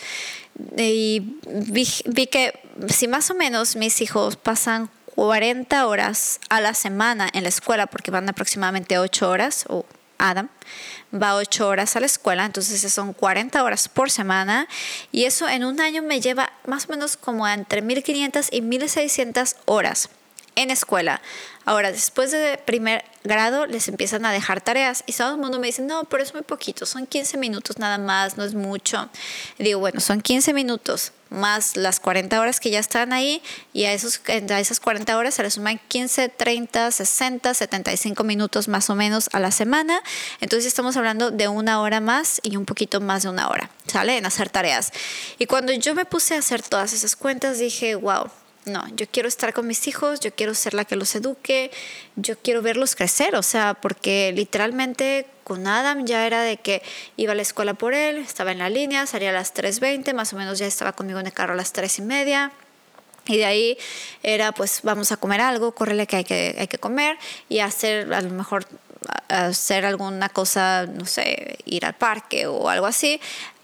y 0.77 1.37
vi, 1.47 1.87
vi 2.05 2.27
que 2.27 2.59
si 2.89 3.07
más 3.07 3.31
o 3.31 3.33
menos 3.33 3.75
mis 3.75 4.01
hijos 4.01 4.35
pasan 4.35 4.89
40 5.17 5.87
horas 5.87 6.39
a 6.47 6.61
la 6.61 6.75
semana 6.75 7.27
en 7.33 7.41
la 7.41 7.49
escuela, 7.49 7.87
porque 7.87 8.11
van 8.11 8.29
aproximadamente 8.29 8.99
8 8.99 9.27
horas, 9.27 9.65
o 9.67 9.83
Adam 10.19 10.47
va 11.11 11.33
8 11.33 11.67
horas 11.67 11.95
a 11.95 11.99
la 11.99 12.05
escuela, 12.05 12.45
entonces 12.45 12.93
son 12.93 13.13
40 13.13 13.63
horas 13.63 13.89
por 13.89 14.11
semana, 14.11 14.67
y 15.11 15.23
eso 15.23 15.49
en 15.49 15.65
un 15.65 15.81
año 15.81 16.03
me 16.03 16.21
lleva 16.21 16.53
más 16.67 16.85
o 16.85 16.89
menos 16.89 17.17
como 17.17 17.47
entre 17.47 17.81
1500 17.81 18.49
y 18.51 18.61
1600 18.61 19.55
horas 19.65 20.11
en 20.55 20.69
escuela. 20.69 21.19
Ahora, 21.65 21.91
después 21.91 22.29
de 22.29 22.59
primer 22.63 23.03
grado, 23.27 23.65
les 23.65 23.87
empiezan 23.87 24.25
a 24.25 24.31
dejar 24.31 24.61
tareas 24.61 25.03
y 25.05 25.13
todo 25.13 25.33
el 25.33 25.37
mundo 25.37 25.59
me 25.59 25.67
dice, 25.67 25.81
no, 25.81 26.03
pero 26.05 26.23
es 26.23 26.33
muy 26.33 26.43
poquito, 26.43 26.85
son 26.85 27.05
15 27.05 27.37
minutos 27.37 27.77
nada 27.79 27.97
más, 27.97 28.37
no 28.37 28.43
es 28.43 28.53
mucho. 28.53 29.09
digo, 29.57 29.79
bueno, 29.79 29.99
son 29.99 30.21
15 30.21 30.53
minutos 30.53 31.11
más 31.29 31.75
las 31.75 31.99
40 31.99 32.39
horas 32.39 32.59
que 32.59 32.69
ya 32.69 32.79
están 32.79 33.13
ahí 33.13 33.41
y 33.73 33.85
a, 33.85 33.93
esos, 33.93 34.21
a 34.27 34.59
esas 34.59 34.79
40 34.79 35.17
horas 35.17 35.35
se 35.35 35.43
le 35.43 35.51
suman 35.51 35.79
15, 35.87 36.29
30, 36.29 36.91
60, 36.91 37.53
75 37.53 38.23
minutos 38.23 38.67
más 38.67 38.89
o 38.89 38.95
menos 38.95 39.29
a 39.33 39.39
la 39.39 39.51
semana. 39.51 40.01
Entonces 40.39 40.67
estamos 40.67 40.97
hablando 40.97 41.31
de 41.31 41.47
una 41.47 41.81
hora 41.81 41.99
más 41.99 42.39
y 42.43 42.55
un 42.55 42.65
poquito 42.65 43.01
más 43.01 43.23
de 43.23 43.29
una 43.29 43.49
hora, 43.49 43.69
¿sale? 43.87 44.17
En 44.17 44.25
hacer 44.25 44.49
tareas. 44.49 44.91
Y 45.37 45.45
cuando 45.45 45.73
yo 45.73 45.95
me 45.95 46.05
puse 46.05 46.35
a 46.35 46.39
hacer 46.39 46.61
todas 46.61 46.93
esas 46.93 47.15
cuentas, 47.15 47.59
dije, 47.59 47.95
wow 47.95 48.29
no, 48.67 48.83
yo 48.95 49.05
quiero 49.09 49.27
estar 49.27 49.53
con 49.53 49.67
mis 49.67 49.87
hijos, 49.87 50.19
yo 50.19 50.33
quiero 50.33 50.53
ser 50.53 50.73
la 50.73 50.85
que 50.85 50.95
los 50.95 51.15
eduque, 51.15 51.71
yo 52.15 52.37
quiero 52.37 52.61
verlos 52.61 52.95
crecer, 52.95 53.35
o 53.35 53.43
sea, 53.43 53.73
porque 53.73 54.33
literalmente 54.35 55.25
con 55.43 55.65
Adam 55.65 56.05
ya 56.05 56.27
era 56.27 56.41
de 56.41 56.57
que 56.57 56.81
iba 57.15 57.31
a 57.31 57.35
la 57.35 57.41
escuela 57.41 57.73
por 57.73 57.93
él, 57.93 58.17
estaba 58.17 58.51
en 58.51 58.59
la 58.59 58.69
línea, 58.69 59.05
salía 59.05 59.29
a 59.29 59.33
las 59.33 59.53
3.20, 59.53 60.13
más 60.13 60.33
o 60.33 60.35
menos 60.35 60.59
ya 60.59 60.67
estaba 60.67 60.91
conmigo 60.91 61.19
en 61.19 61.27
el 61.27 61.33
carro 61.33 61.53
a 61.53 61.55
las 61.55 61.71
3 61.71 61.99
y 61.99 62.01
media. 62.01 62.51
Y 63.27 63.37
de 63.37 63.45
ahí 63.45 63.77
era, 64.23 64.51
pues, 64.53 64.81
vamos 64.83 65.11
a 65.11 65.17
comer 65.17 65.41
algo, 65.41 65.73
córrele 65.73 66.07
que 66.07 66.17
hay 66.17 66.23
que, 66.23 66.55
hay 66.57 66.67
que 66.67 66.77
comer 66.77 67.17
y 67.49 67.59
hacer, 67.59 68.13
a 68.13 68.21
lo 68.21 68.29
mejor, 68.29 68.65
hacer 69.27 69.85
alguna 69.85 70.29
cosa, 70.29 70.85
no 70.85 71.05
sé, 71.05 71.57
ir 71.65 71.85
al 71.85 71.95
parque 71.95 72.47
o 72.47 72.69
algo 72.69 72.85
así. 72.85 73.19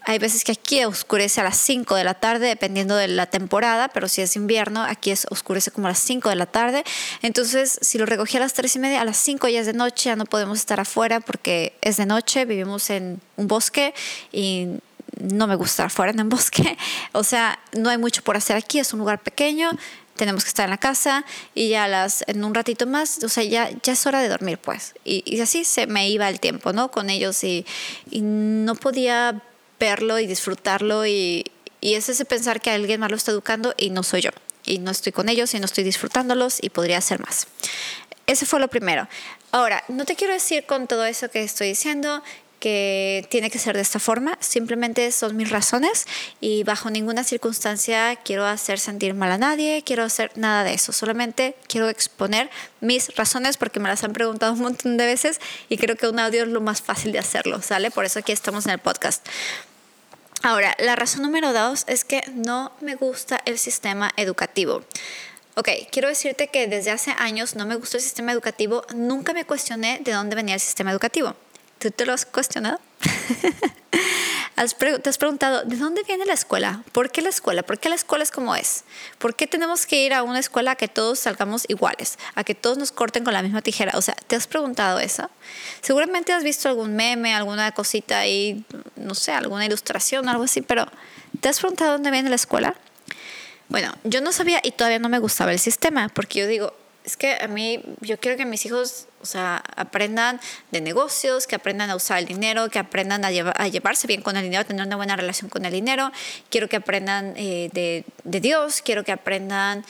Hay 0.06 0.18
veces 0.18 0.44
que 0.44 0.52
aquí 0.52 0.84
oscurece 0.84 1.40
a 1.40 1.44
las 1.44 1.56
5 1.56 1.94
de 1.94 2.04
la 2.04 2.14
tarde, 2.14 2.48
dependiendo 2.48 2.94
de 2.96 3.08
la 3.08 3.26
temporada, 3.26 3.88
pero 3.88 4.06
si 4.08 4.20
es 4.20 4.36
invierno, 4.36 4.82
aquí 4.82 5.10
es, 5.10 5.26
oscurece 5.30 5.70
como 5.70 5.86
a 5.86 5.90
las 5.90 5.98
5 6.00 6.28
de 6.28 6.36
la 6.36 6.46
tarde. 6.46 6.84
Entonces, 7.22 7.78
si 7.80 7.96
lo 7.96 8.04
recogí 8.04 8.36
a 8.36 8.40
las 8.40 8.52
3 8.52 8.76
y 8.76 8.78
media, 8.80 9.00
a 9.00 9.04
las 9.04 9.16
5 9.16 9.48
ya 9.48 9.60
es 9.60 9.66
de 9.66 9.72
noche, 9.72 10.10
ya 10.10 10.16
no 10.16 10.26
podemos 10.26 10.58
estar 10.58 10.78
afuera 10.78 11.20
porque 11.20 11.74
es 11.80 11.96
de 11.96 12.04
noche, 12.04 12.44
vivimos 12.44 12.90
en 12.90 13.20
un 13.36 13.48
bosque 13.48 13.94
y 14.30 14.68
no 15.20 15.46
me 15.46 15.54
gusta 15.54 15.70
estar 15.72 15.86
afuera 15.86 16.12
en 16.12 16.20
un 16.20 16.28
bosque. 16.28 16.76
O 17.12 17.24
sea, 17.24 17.58
no 17.72 17.88
hay 17.88 17.96
mucho 17.96 18.22
por 18.22 18.36
hacer 18.36 18.56
aquí, 18.56 18.80
es 18.80 18.92
un 18.92 18.98
lugar 18.98 19.22
pequeño, 19.22 19.70
tenemos 20.16 20.44
que 20.44 20.48
estar 20.48 20.64
en 20.64 20.70
la 20.70 20.78
casa 20.78 21.24
y 21.54 21.70
ya 21.70 21.88
las, 21.88 22.24
en 22.26 22.44
un 22.44 22.54
ratito 22.54 22.86
más, 22.86 23.22
o 23.24 23.28
sea, 23.28 23.44
ya, 23.44 23.70
ya 23.82 23.92
es 23.92 24.06
hora 24.06 24.20
de 24.20 24.28
dormir, 24.28 24.58
pues. 24.58 24.94
Y, 25.04 25.22
y 25.24 25.40
así 25.40 25.64
se 25.64 25.86
me 25.86 26.08
iba 26.08 26.28
el 26.28 26.40
tiempo, 26.40 26.72
¿no? 26.72 26.90
Con 26.90 27.08
ellos 27.08 27.42
y, 27.44 27.64
y 28.10 28.20
no 28.20 28.74
podía 28.74 29.42
verlo 29.84 30.18
y 30.18 30.26
disfrutarlo 30.26 31.06
y, 31.06 31.44
y 31.80 31.94
es 31.94 32.08
ese 32.08 32.24
pensar 32.24 32.60
que 32.62 32.70
alguien 32.70 33.00
más 33.00 33.10
lo 33.10 33.16
está 33.16 33.30
educando 33.30 33.74
y 33.76 33.90
no 33.90 34.02
soy 34.02 34.22
yo. 34.22 34.30
Y 34.64 34.78
no 34.78 34.90
estoy 34.90 35.12
con 35.12 35.28
ellos 35.28 35.52
y 35.52 35.60
no 35.60 35.66
estoy 35.66 35.84
disfrutándolos 35.84 36.58
y 36.62 36.70
podría 36.70 36.96
hacer 36.96 37.20
más. 37.20 37.46
Ese 38.26 38.46
fue 38.46 38.58
lo 38.58 38.68
primero. 38.68 39.06
Ahora, 39.52 39.84
no 39.88 40.06
te 40.06 40.16
quiero 40.16 40.32
decir 40.32 40.64
con 40.64 40.86
todo 40.86 41.04
eso 41.04 41.30
que 41.30 41.42
estoy 41.42 41.68
diciendo 41.68 42.22
que 42.64 43.26
tiene 43.28 43.50
que 43.50 43.58
ser 43.58 43.76
de 43.76 43.82
esta 43.82 43.98
forma, 43.98 44.38
simplemente 44.40 45.12
son 45.12 45.36
mis 45.36 45.50
razones 45.50 46.06
y 46.40 46.62
bajo 46.62 46.88
ninguna 46.88 47.22
circunstancia 47.22 48.16
quiero 48.16 48.46
hacer 48.46 48.78
sentir 48.78 49.12
mal 49.12 49.30
a 49.32 49.36
nadie, 49.36 49.82
quiero 49.84 50.02
hacer 50.02 50.30
nada 50.34 50.64
de 50.64 50.72
eso, 50.72 50.90
solamente 50.90 51.56
quiero 51.68 51.90
exponer 51.90 52.48
mis 52.80 53.14
razones 53.16 53.58
porque 53.58 53.80
me 53.80 53.90
las 53.90 54.02
han 54.02 54.14
preguntado 54.14 54.54
un 54.54 54.60
montón 54.60 54.96
de 54.96 55.04
veces 55.04 55.40
y 55.68 55.76
creo 55.76 55.96
que 55.96 56.08
un 56.08 56.18
audio 56.18 56.44
es 56.44 56.48
lo 56.48 56.62
más 56.62 56.80
fácil 56.80 57.12
de 57.12 57.18
hacerlo, 57.18 57.60
¿sale? 57.60 57.90
Por 57.90 58.06
eso 58.06 58.20
aquí 58.20 58.32
estamos 58.32 58.64
en 58.64 58.72
el 58.72 58.78
podcast. 58.78 59.26
Ahora, 60.44 60.76
la 60.78 60.94
razón 60.94 61.22
número 61.22 61.54
dos 61.54 61.84
es 61.86 62.04
que 62.04 62.22
no 62.34 62.70
me 62.82 62.96
gusta 62.96 63.40
el 63.46 63.56
sistema 63.56 64.12
educativo. 64.18 64.84
Ok, 65.54 65.70
quiero 65.90 66.08
decirte 66.08 66.48
que 66.48 66.66
desde 66.66 66.90
hace 66.90 67.12
años 67.12 67.56
no 67.56 67.64
me 67.64 67.76
gusta 67.76 67.96
el 67.96 68.02
sistema 68.02 68.30
educativo, 68.30 68.84
nunca 68.94 69.32
me 69.32 69.46
cuestioné 69.46 70.00
de 70.04 70.12
dónde 70.12 70.36
venía 70.36 70.56
el 70.56 70.60
sistema 70.60 70.90
educativo. 70.90 71.34
¿Tú 71.78 71.90
te 71.90 72.04
lo 72.04 72.12
has 72.12 72.26
cuestionado? 72.26 72.78
¿Te 74.54 75.10
has 75.10 75.18
preguntado 75.18 75.64
de 75.64 75.76
dónde 75.76 76.04
viene 76.04 76.24
la 76.26 76.32
escuela? 76.32 76.84
¿Por 76.92 77.10
qué 77.10 77.22
la 77.22 77.28
escuela? 77.28 77.64
¿Por 77.64 77.80
qué 77.80 77.88
la 77.88 77.96
escuela 77.96 78.22
es 78.22 78.30
como 78.30 78.54
es? 78.54 78.84
¿Por 79.18 79.34
qué 79.34 79.48
tenemos 79.48 79.84
que 79.84 80.04
ir 80.04 80.14
a 80.14 80.22
una 80.22 80.38
escuela 80.38 80.72
a 80.72 80.76
que 80.76 80.86
todos 80.86 81.18
salgamos 81.18 81.64
iguales? 81.68 82.18
A 82.36 82.44
que 82.44 82.54
todos 82.54 82.78
nos 82.78 82.92
corten 82.92 83.24
con 83.24 83.32
la 83.32 83.42
misma 83.42 83.62
tijera. 83.62 83.98
O 83.98 84.02
sea, 84.02 84.14
¿te 84.14 84.36
has 84.36 84.46
preguntado 84.46 85.00
eso? 85.00 85.28
Seguramente 85.80 86.32
has 86.32 86.44
visto 86.44 86.68
algún 86.68 86.94
meme, 86.94 87.34
alguna 87.34 87.72
cosita 87.72 88.20
ahí, 88.20 88.64
no 88.94 89.16
sé, 89.16 89.32
alguna 89.32 89.66
ilustración, 89.66 90.28
algo 90.28 90.44
así, 90.44 90.62
pero 90.62 90.86
¿te 91.40 91.48
has 91.48 91.58
preguntado 91.58 91.92
dónde 91.92 92.12
viene 92.12 92.28
la 92.28 92.36
escuela? 92.36 92.76
Bueno, 93.68 93.92
yo 94.04 94.20
no 94.20 94.30
sabía 94.30 94.60
y 94.62 94.70
todavía 94.70 95.00
no 95.00 95.08
me 95.08 95.18
gustaba 95.18 95.50
el 95.50 95.58
sistema, 95.58 96.10
porque 96.10 96.40
yo 96.40 96.46
digo, 96.46 96.74
es 97.04 97.18
que 97.18 97.36
a 97.38 97.46
mí, 97.48 97.82
yo 98.00 98.18
quiero 98.18 98.38
que 98.38 98.46
mis 98.46 98.64
hijos, 98.64 99.06
o 99.20 99.26
sea, 99.26 99.62
aprendan 99.76 100.40
de 100.70 100.80
negocios, 100.80 101.46
que 101.46 101.54
aprendan 101.54 101.90
a 101.90 101.96
usar 101.96 102.18
el 102.18 102.24
dinero, 102.24 102.70
que 102.70 102.78
aprendan 102.78 103.24
a, 103.24 103.28
a 103.28 103.68
llevarse 103.68 104.06
bien 104.06 104.22
con 104.22 104.38
el 104.38 104.42
dinero, 104.42 104.62
a 104.62 104.64
tener 104.64 104.86
una 104.86 104.96
buena 104.96 105.14
relación 105.14 105.50
con 105.50 105.66
el 105.66 105.72
dinero. 105.72 106.10
Quiero 106.48 106.68
que 106.68 106.76
aprendan 106.76 107.34
eh, 107.36 107.68
de, 107.74 108.06
de, 108.24 108.40
Dios, 108.40 108.80
quiero 108.80 109.04
que 109.04 109.12
aprendan, 109.12 109.84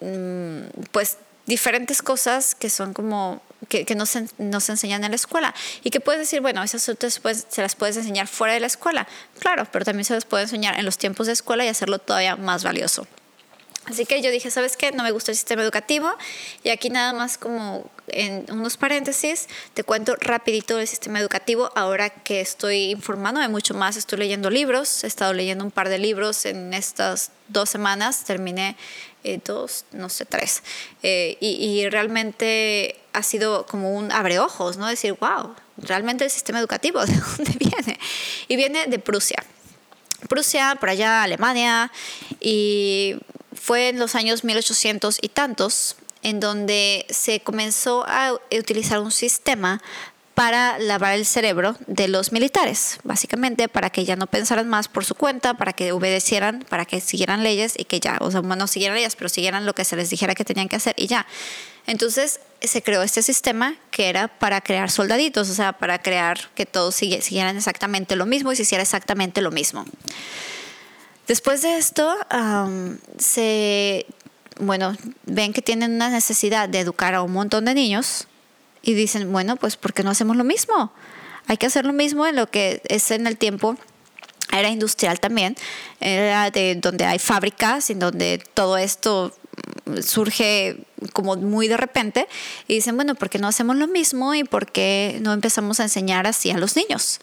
mmm, 0.00 0.62
pues, 0.92 1.18
diferentes 1.46 2.00
cosas 2.00 2.54
que 2.54 2.70
son 2.70 2.94
como 2.94 3.42
que, 3.68 3.84
que 3.84 3.96
nos, 3.96 4.16
nos, 4.38 4.68
enseñan 4.68 5.02
en 5.02 5.10
la 5.10 5.16
escuela 5.16 5.52
y 5.82 5.90
que 5.90 5.98
puedes 5.98 6.20
decir, 6.20 6.40
bueno, 6.40 6.62
esas 6.62 6.88
pues, 7.22 7.46
se 7.48 7.60
las 7.60 7.74
puedes 7.74 7.96
enseñar 7.96 8.28
fuera 8.28 8.54
de 8.54 8.60
la 8.60 8.68
escuela, 8.68 9.08
claro, 9.40 9.66
pero 9.72 9.84
también 9.84 10.04
se 10.04 10.14
las 10.14 10.24
puede 10.24 10.44
enseñar 10.44 10.78
en 10.78 10.84
los 10.84 10.96
tiempos 10.96 11.26
de 11.26 11.32
escuela 11.32 11.64
y 11.64 11.68
hacerlo 11.68 11.98
todavía 11.98 12.36
más 12.36 12.62
valioso. 12.62 13.06
Así 13.86 14.06
que 14.06 14.22
yo 14.22 14.30
dije, 14.30 14.50
¿sabes 14.50 14.76
qué? 14.76 14.92
No 14.92 15.02
me 15.02 15.10
gusta 15.10 15.30
el 15.30 15.36
sistema 15.36 15.62
educativo. 15.62 16.10
Y 16.62 16.70
aquí 16.70 16.88
nada 16.88 17.12
más 17.12 17.36
como 17.36 17.90
en 18.08 18.46
unos 18.50 18.76
paréntesis, 18.76 19.48
te 19.74 19.84
cuento 19.84 20.16
rapidito 20.20 20.78
el 20.78 20.88
sistema 20.88 21.20
educativo. 21.20 21.70
Ahora 21.74 22.08
que 22.10 22.40
estoy 22.40 22.90
informándome 22.90 23.48
mucho 23.48 23.74
más, 23.74 23.96
estoy 23.96 24.18
leyendo 24.20 24.48
libros. 24.48 25.04
He 25.04 25.06
estado 25.06 25.32
leyendo 25.32 25.64
un 25.64 25.70
par 25.70 25.88
de 25.88 25.98
libros 25.98 26.46
en 26.46 26.72
estas 26.72 27.30
dos 27.48 27.68
semanas. 27.68 28.24
Terminé 28.24 28.76
eh, 29.22 29.40
dos, 29.44 29.84
no 29.92 30.08
sé, 30.08 30.24
tres. 30.24 30.62
Eh, 31.02 31.36
y, 31.40 31.48
y, 31.64 31.88
realmente 31.88 32.96
ha 33.12 33.22
sido 33.22 33.66
como 33.66 33.94
un 33.94 34.12
abreojos, 34.12 34.76
¿no? 34.76 34.86
Decir, 34.86 35.14
wow, 35.20 35.54
realmente 35.78 36.24
el 36.24 36.30
sistema 36.30 36.58
educativo, 36.58 37.00
¿de 37.06 37.14
dónde 37.14 37.52
viene? 37.58 37.98
Y 38.48 38.56
viene 38.56 38.86
de 38.86 38.98
Prusia. 38.98 39.42
Prusia, 40.28 40.76
por 40.80 40.88
allá 40.88 41.22
Alemania, 41.22 41.92
y 42.40 43.16
fue 43.54 43.88
en 43.88 43.98
los 43.98 44.14
años 44.14 44.44
1800 44.44 45.18
y 45.20 45.28
tantos 45.28 45.96
en 46.22 46.40
donde 46.40 47.06
se 47.10 47.40
comenzó 47.40 48.04
a 48.08 48.32
utilizar 48.50 48.98
un 49.00 49.12
sistema 49.12 49.82
para 50.34 50.78
lavar 50.80 51.14
el 51.14 51.26
cerebro 51.26 51.76
de 51.86 52.08
los 52.08 52.32
militares, 52.32 52.98
básicamente 53.04 53.68
para 53.68 53.90
que 53.90 54.04
ya 54.04 54.16
no 54.16 54.26
pensaran 54.26 54.68
más 54.68 54.88
por 54.88 55.04
su 55.04 55.14
cuenta, 55.14 55.54
para 55.54 55.72
que 55.72 55.92
obedecieran, 55.92 56.64
para 56.68 56.86
que 56.86 57.00
siguieran 57.00 57.44
leyes 57.44 57.74
y 57.78 57.84
que 57.84 58.00
ya, 58.00 58.18
o 58.20 58.30
sea, 58.30 58.42
no 58.42 58.66
siguieran 58.66 58.96
leyes, 58.96 59.14
pero 59.14 59.28
siguieran 59.28 59.64
lo 59.64 59.74
que 59.74 59.84
se 59.84 59.94
les 59.94 60.10
dijera 60.10 60.34
que 60.34 60.44
tenían 60.44 60.68
que 60.68 60.76
hacer 60.76 60.94
y 60.98 61.06
ya. 61.06 61.26
Entonces 61.86 62.40
se 62.60 62.82
creó 62.82 63.02
este 63.02 63.22
sistema 63.22 63.76
que 63.90 64.08
era 64.08 64.26
para 64.26 64.60
crear 64.60 64.90
soldaditos, 64.90 65.50
o 65.50 65.54
sea, 65.54 65.74
para 65.74 66.00
crear 66.00 66.48
que 66.54 66.66
todos 66.66 66.96
siguieran 66.96 67.56
exactamente 67.56 68.16
lo 68.16 68.26
mismo 68.26 68.50
y 68.50 68.56
se 68.56 68.62
hiciera 68.62 68.82
exactamente 68.82 69.40
lo 69.40 69.52
mismo. 69.52 69.84
Después 71.26 71.62
de 71.62 71.78
esto, 71.78 72.14
se, 73.18 74.06
bueno, 74.60 74.96
ven 75.24 75.52
que 75.52 75.62
tienen 75.62 75.94
una 75.94 76.10
necesidad 76.10 76.68
de 76.68 76.80
educar 76.80 77.14
a 77.14 77.22
un 77.22 77.32
montón 77.32 77.64
de 77.64 77.74
niños 77.74 78.26
y 78.82 78.94
dicen, 78.94 79.32
bueno, 79.32 79.56
pues 79.56 79.76
¿por 79.76 79.94
qué 79.94 80.02
no 80.02 80.10
hacemos 80.10 80.36
lo 80.36 80.44
mismo? 80.44 80.92
Hay 81.46 81.56
que 81.56 81.66
hacer 81.66 81.84
lo 81.84 81.92
mismo 81.92 82.26
en 82.26 82.36
lo 82.36 82.50
que 82.50 82.82
es 82.88 83.10
en 83.10 83.26
el 83.26 83.38
tiempo 83.38 83.76
era 84.52 84.68
industrial 84.68 85.18
también, 85.18 85.56
era 86.00 86.50
de 86.50 86.76
donde 86.76 87.04
hay 87.04 87.18
fábricas, 87.18 87.90
en 87.90 87.98
donde 87.98 88.42
todo 88.54 88.76
esto 88.76 89.34
surge 90.00 90.76
como 91.12 91.36
muy 91.36 91.68
de 91.68 91.76
repente 91.76 92.28
y 92.68 92.74
dicen, 92.74 92.96
bueno, 92.96 93.14
¿por 93.14 93.30
qué 93.30 93.38
no 93.38 93.48
hacemos 93.48 93.76
lo 93.76 93.88
mismo 93.88 94.34
y 94.34 94.44
por 94.44 94.70
qué 94.70 95.18
no 95.22 95.32
empezamos 95.32 95.80
a 95.80 95.84
enseñar 95.84 96.26
así 96.26 96.50
a 96.50 96.58
los 96.58 96.76
niños? 96.76 97.20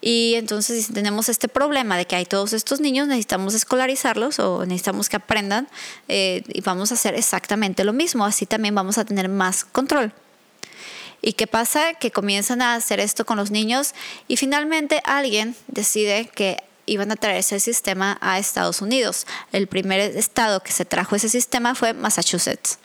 Y 0.00 0.34
entonces 0.36 0.86
si 0.86 0.92
tenemos 0.92 1.28
este 1.28 1.48
problema 1.48 1.96
de 1.96 2.06
que 2.06 2.16
hay 2.16 2.24
todos 2.24 2.52
estos 2.52 2.80
niños, 2.80 3.06
necesitamos 3.06 3.54
escolarizarlos 3.54 4.38
o 4.38 4.64
necesitamos 4.64 5.08
que 5.08 5.16
aprendan 5.16 5.68
eh, 6.08 6.42
y 6.48 6.62
vamos 6.62 6.90
a 6.90 6.94
hacer 6.94 7.14
exactamente 7.14 7.84
lo 7.84 7.92
mismo. 7.92 8.24
Así 8.24 8.46
también 8.46 8.74
vamos 8.74 8.98
a 8.98 9.04
tener 9.04 9.28
más 9.28 9.64
control. 9.64 10.12
¿Y 11.22 11.34
qué 11.34 11.46
pasa? 11.46 11.94
Que 11.94 12.10
comienzan 12.10 12.62
a 12.62 12.74
hacer 12.74 12.98
esto 12.98 13.26
con 13.26 13.36
los 13.36 13.50
niños 13.50 13.94
y 14.26 14.36
finalmente 14.36 15.02
alguien 15.04 15.54
decide 15.68 16.30
que 16.34 16.62
iban 16.86 17.12
a 17.12 17.16
traer 17.16 17.36
ese 17.36 17.60
sistema 17.60 18.16
a 18.22 18.38
Estados 18.38 18.80
Unidos. 18.80 19.26
El 19.52 19.66
primer 19.66 20.00
estado 20.16 20.62
que 20.62 20.72
se 20.72 20.86
trajo 20.86 21.14
ese 21.14 21.28
sistema 21.28 21.74
fue 21.74 21.92
Massachusetts. 21.92 22.78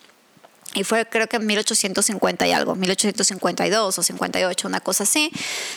Y 0.73 0.83
fue 0.83 1.07
creo 1.07 1.27
que 1.27 1.37
en 1.37 1.45
1850 1.45 2.47
y 2.47 2.51
algo, 2.51 2.75
1852 2.75 3.97
o 3.97 4.03
58, 4.03 4.67
una 4.67 4.81
cosa 4.81 5.03
así. 5.03 5.31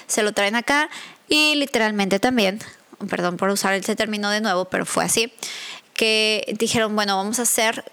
Se 0.08 0.24
lo 0.24 0.32
traen 0.32 0.56
acá 0.56 0.90
y 1.28 1.54
literalmente 1.56 2.18
también, 2.18 2.60
perdón 3.08 3.36
por 3.36 3.50
usar 3.50 3.74
ese 3.74 3.96
término 3.96 4.30
de 4.30 4.40
nuevo, 4.40 4.66
pero 4.66 4.86
fue 4.86 5.04
así, 5.04 5.32
que 5.94 6.54
dijeron, 6.58 6.94
bueno, 6.94 7.16
vamos 7.16 7.38
a 7.38 7.42
hacer 7.42 7.84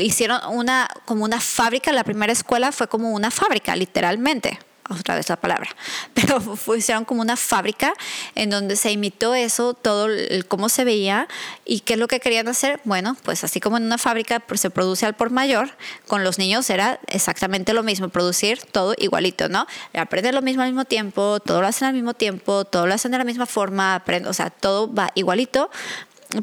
hicieron 0.00 0.40
una 0.50 0.88
como 1.06 1.24
una 1.24 1.40
fábrica, 1.40 1.90
la 1.92 2.04
primera 2.04 2.32
escuela 2.32 2.70
fue 2.70 2.86
como 2.88 3.12
una 3.12 3.30
fábrica, 3.30 3.74
literalmente 3.74 4.58
otra 4.90 5.14
vez 5.14 5.28
la 5.28 5.36
palabra, 5.36 5.68
pero 6.14 6.40
fueron 6.40 7.04
como 7.04 7.22
una 7.22 7.36
fábrica 7.36 7.94
en 8.34 8.50
donde 8.50 8.76
se 8.76 8.92
imitó 8.92 9.34
eso, 9.34 9.74
todo 9.74 10.06
el, 10.06 10.46
cómo 10.46 10.68
se 10.68 10.84
veía 10.84 11.28
y 11.64 11.80
qué 11.80 11.94
es 11.94 11.98
lo 11.98 12.08
que 12.08 12.20
querían 12.20 12.48
hacer. 12.48 12.80
Bueno, 12.84 13.16
pues 13.22 13.44
así 13.44 13.60
como 13.60 13.76
en 13.76 13.84
una 13.84 13.98
fábrica 13.98 14.40
pues, 14.40 14.60
se 14.60 14.70
produce 14.70 15.06
al 15.06 15.14
por 15.14 15.30
mayor, 15.30 15.70
con 16.06 16.24
los 16.24 16.38
niños 16.38 16.68
era 16.70 17.00
exactamente 17.06 17.72
lo 17.72 17.82
mismo, 17.82 18.08
producir 18.08 18.60
todo 18.60 18.94
igualito, 18.98 19.48
¿no? 19.48 19.66
Aprender 19.94 20.34
lo 20.34 20.42
mismo 20.42 20.62
al 20.62 20.68
mismo 20.68 20.84
tiempo, 20.84 21.40
todo 21.40 21.60
lo 21.60 21.66
hacen 21.66 21.88
al 21.88 21.94
mismo 21.94 22.14
tiempo, 22.14 22.64
todo 22.64 22.86
lo 22.86 22.94
hacen 22.94 23.12
de 23.12 23.18
la 23.18 23.24
misma 23.24 23.46
forma, 23.46 23.94
aprenden, 23.94 24.28
o 24.28 24.34
sea, 24.34 24.50
todo 24.50 24.92
va 24.92 25.10
igualito 25.14 25.70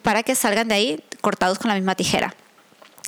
para 0.02 0.24
que 0.24 0.36
salgan 0.36 0.68
de 0.68 0.76
ahí 0.76 1.04
cortados 1.22 1.60
con 1.60 1.70
la 1.70 1.76
misma 1.76 1.96
tijera. 1.96 2.34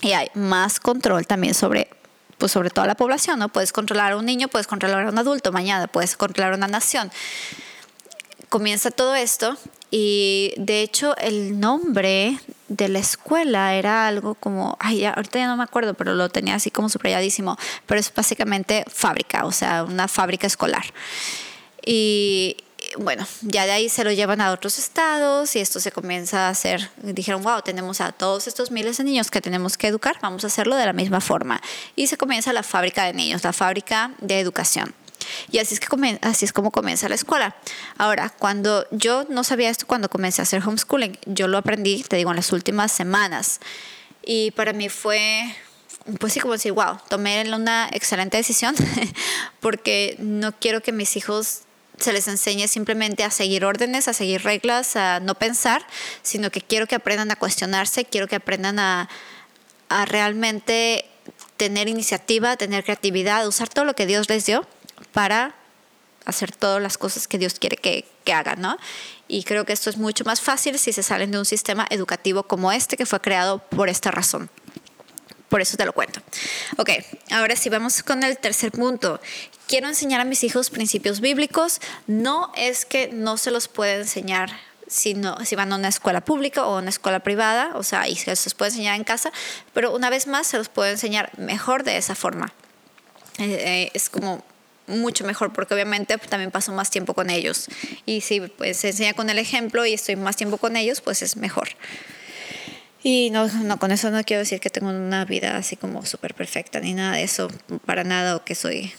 Y 0.01 0.11
hay 0.11 0.29
más 0.33 0.79
control 0.79 1.25
también 1.25 1.53
sobre 1.53 1.89
pues 2.37 2.51
sobre 2.51 2.69
toda 2.69 2.87
la 2.87 2.95
población, 2.95 3.39
¿no? 3.39 3.49
Puedes 3.49 3.71
controlar 3.71 4.13
a 4.13 4.17
un 4.17 4.25
niño, 4.25 4.47
puedes 4.47 4.67
controlar 4.67 5.05
a 5.05 5.09
un 5.09 5.17
adulto, 5.17 5.51
mañana 5.51 5.87
puedes 5.87 6.17
controlar 6.17 6.53
a 6.53 6.57
una 6.57 6.67
nación. 6.67 7.11
Comienza 8.49 8.91
todo 8.91 9.15
esto 9.15 9.57
y 9.89 10.53
de 10.57 10.81
hecho 10.81 11.15
el 11.17 11.59
nombre 11.59 12.37
de 12.67 12.89
la 12.89 12.99
escuela 12.99 13.75
era 13.75 14.07
algo 14.07 14.35
como, 14.35 14.77
ay, 14.79 15.05
ahorita 15.05 15.39
ya 15.39 15.47
no 15.47 15.57
me 15.57 15.63
acuerdo, 15.63 15.93
pero 15.93 16.13
lo 16.15 16.29
tenía 16.29 16.55
así 16.55 16.71
como 16.71 16.89
subrayadísimo, 16.89 17.57
pero 17.85 17.99
es 17.99 18.13
básicamente 18.13 18.85
fábrica, 18.91 19.45
o 19.45 19.51
sea, 19.51 19.83
una 19.83 20.07
fábrica 20.07 20.47
escolar. 20.47 20.85
Y, 21.85 22.57
bueno, 22.97 23.25
ya 23.41 23.65
de 23.65 23.71
ahí 23.71 23.89
se 23.89 24.03
lo 24.03 24.12
llevan 24.12 24.41
a 24.41 24.51
otros 24.51 24.79
estados 24.79 25.55
y 25.55 25.59
esto 25.59 25.79
se 25.79 25.91
comienza 25.91 26.47
a 26.47 26.50
hacer. 26.50 26.89
Dijeron, 26.97 27.43
wow, 27.43 27.62
tenemos 27.62 28.01
a 28.01 28.12
todos 28.12 28.47
estos 28.47 28.71
miles 28.71 28.97
de 28.97 29.03
niños 29.03 29.31
que 29.31 29.41
tenemos 29.41 29.77
que 29.77 29.88
educar, 29.88 30.17
vamos 30.21 30.43
a 30.43 30.47
hacerlo 30.47 30.75
de 30.75 30.85
la 30.85 30.93
misma 30.93 31.21
forma. 31.21 31.62
Y 31.95 32.07
se 32.07 32.17
comienza 32.17 32.53
la 32.53 32.63
fábrica 32.63 33.05
de 33.05 33.13
niños, 33.13 33.43
la 33.43 33.53
fábrica 33.53 34.12
de 34.19 34.39
educación. 34.39 34.93
Y 35.51 35.59
así 35.59 35.75
es, 35.75 35.79
que 35.79 36.19
así 36.21 36.45
es 36.45 36.53
como 36.53 36.71
comienza 36.71 37.07
la 37.07 37.15
escuela. 37.15 37.55
Ahora, 37.97 38.29
cuando 38.29 38.85
yo 38.91 39.25
no 39.29 39.43
sabía 39.43 39.69
esto 39.69 39.88
cuando 39.88 40.09
comencé 40.09 40.41
a 40.41 40.43
hacer 40.43 40.62
homeschooling, 40.65 41.17
yo 41.25 41.47
lo 41.47 41.57
aprendí, 41.57 42.03
te 42.03 42.17
digo, 42.17 42.31
en 42.31 42.35
las 42.35 42.51
últimas 42.51 42.91
semanas. 42.91 43.59
Y 44.25 44.51
para 44.51 44.73
mí 44.73 44.89
fue 44.89 45.55
pues 46.19 46.33
sí, 46.33 46.39
como 46.39 46.53
decir, 46.53 46.73
wow, 46.73 46.97
tomé 47.07 47.43
una 47.53 47.89
excelente 47.91 48.38
decisión 48.38 48.75
porque 49.62 50.15
no 50.19 50.51
quiero 50.51 50.81
que 50.81 50.91
mis 50.91 51.15
hijos 51.15 51.62
se 52.00 52.13
les 52.13 52.27
enseñe 52.27 52.67
simplemente 52.67 53.23
a 53.23 53.31
seguir 53.31 53.65
órdenes, 53.65 54.07
a 54.07 54.13
seguir 54.13 54.43
reglas, 54.43 54.95
a 54.95 55.19
no 55.19 55.35
pensar, 55.35 55.85
sino 56.21 56.50
que 56.50 56.62
quiero 56.62 56.88
que 56.88 56.95
aprendan 56.95 57.31
a 57.31 57.35
cuestionarse, 57.35 58.05
quiero 58.05 58.27
que 58.27 58.35
aprendan 58.35 58.79
a, 58.79 59.09
realmente 60.07 61.05
tener 61.55 61.88
iniciativa, 61.88 62.57
tener 62.57 62.83
creatividad, 62.83 63.47
usar 63.47 63.69
todo 63.69 63.85
lo 63.85 63.93
que 63.93 64.07
Dios 64.07 64.27
les 64.27 64.43
dio 64.47 64.65
para 65.12 65.53
hacer 66.25 66.51
todas 66.51 66.81
las 66.81 66.97
cosas 66.97 67.27
que 67.27 67.38
Dios 67.38 67.59
quiere 67.59 67.77
que, 67.77 68.05
que 68.23 68.33
hagan, 68.33 68.59
¿no? 68.59 68.77
Y 69.27 69.43
creo 69.43 69.65
que 69.65 69.73
esto 69.73 69.91
es 69.91 69.97
mucho 69.97 70.23
más 70.23 70.41
fácil 70.41 70.79
si 70.79 70.93
se 70.93 71.03
salen 71.03 71.29
de 71.29 71.38
un 71.38 71.45
sistema 71.45 71.85
educativo 71.91 72.43
como 72.43 72.71
este 72.71 72.97
que 72.97 73.05
fue 73.05 73.21
creado 73.21 73.59
por 73.59 73.88
esta 73.88 74.09
razón. 74.09 74.50
Por 75.53 75.62
eso 75.62 75.77
te 75.77 75.85
lo 75.85 75.93
cuento. 75.93 76.19
Ok, 76.77 76.89
ahora 77.29 77.55
sí, 77.55 77.69
vamos 77.69 78.01
con 78.01 78.23
el 78.23 78.39
tercer 78.39 78.71
punto. 78.71 79.21
Quiero 79.73 79.87
enseñar 79.87 80.21
a 80.21 80.23
mis 80.23 80.43
hijos 80.43 80.69
principios 80.69 81.19
bíblicos. 81.19 81.81
No 82.05 82.51
es 82.55 82.85
que 82.85 83.07
no 83.07 83.37
se 83.37 83.49
los 83.49 83.67
pueda 83.67 83.95
enseñar 83.95 84.51
si, 84.85 85.15
no, 85.15 85.43
si 85.45 85.55
van 85.55 85.73
a 85.73 85.77
una 85.77 85.87
escuela 85.87 86.21
pública 86.21 86.67
o 86.67 86.77
una 86.77 86.91
escuela 86.91 87.21
privada, 87.21 87.71
o 87.73 87.81
sea, 87.81 88.07
y 88.07 88.15
se 88.15 88.29
los 88.29 88.53
puede 88.53 88.69
enseñar 88.69 88.95
en 88.95 89.03
casa, 89.03 89.31
pero 89.73 89.91
una 89.95 90.11
vez 90.11 90.27
más 90.27 90.45
se 90.45 90.59
los 90.59 90.69
puede 90.69 90.91
enseñar 90.91 91.31
mejor 91.39 91.83
de 91.83 91.97
esa 91.97 92.13
forma. 92.13 92.53
Eh, 93.39 93.45
eh, 93.45 93.91
es 93.95 94.11
como 94.11 94.45
mucho 94.85 95.25
mejor 95.25 95.51
porque 95.53 95.73
obviamente 95.73 96.19
también 96.19 96.51
paso 96.51 96.71
más 96.71 96.91
tiempo 96.91 97.15
con 97.15 97.31
ellos 97.31 97.67
y 98.05 98.21
si 98.21 98.41
pues 98.41 98.77
se 98.77 98.89
enseña 98.89 99.13
con 99.13 99.31
el 99.31 99.39
ejemplo 99.39 99.87
y 99.87 99.93
estoy 99.93 100.17
más 100.17 100.35
tiempo 100.35 100.57
con 100.57 100.75
ellos 100.75 101.01
pues 101.01 101.23
es 101.23 101.35
mejor 101.35 101.69
y 103.03 103.31
no, 103.31 103.47
no, 103.47 103.77
con 103.77 103.91
eso 103.91 104.09
no 104.11 104.23
quiero 104.23 104.39
decir 104.39 104.61
que 104.61 104.69
tengo 104.69 104.89
una 104.89 105.25
vida 105.25 105.57
así 105.57 105.75
como 105.75 106.05
súper 106.05 106.33
perfecta, 106.33 106.79
ni 106.79 106.93
nada 106.93 107.17
de 107.17 107.23
eso, 107.23 107.51
para 107.85 108.05
nada, 108.05 108.37
o 108.37 108.45
que 108.45 108.55
soy, 108.55 108.93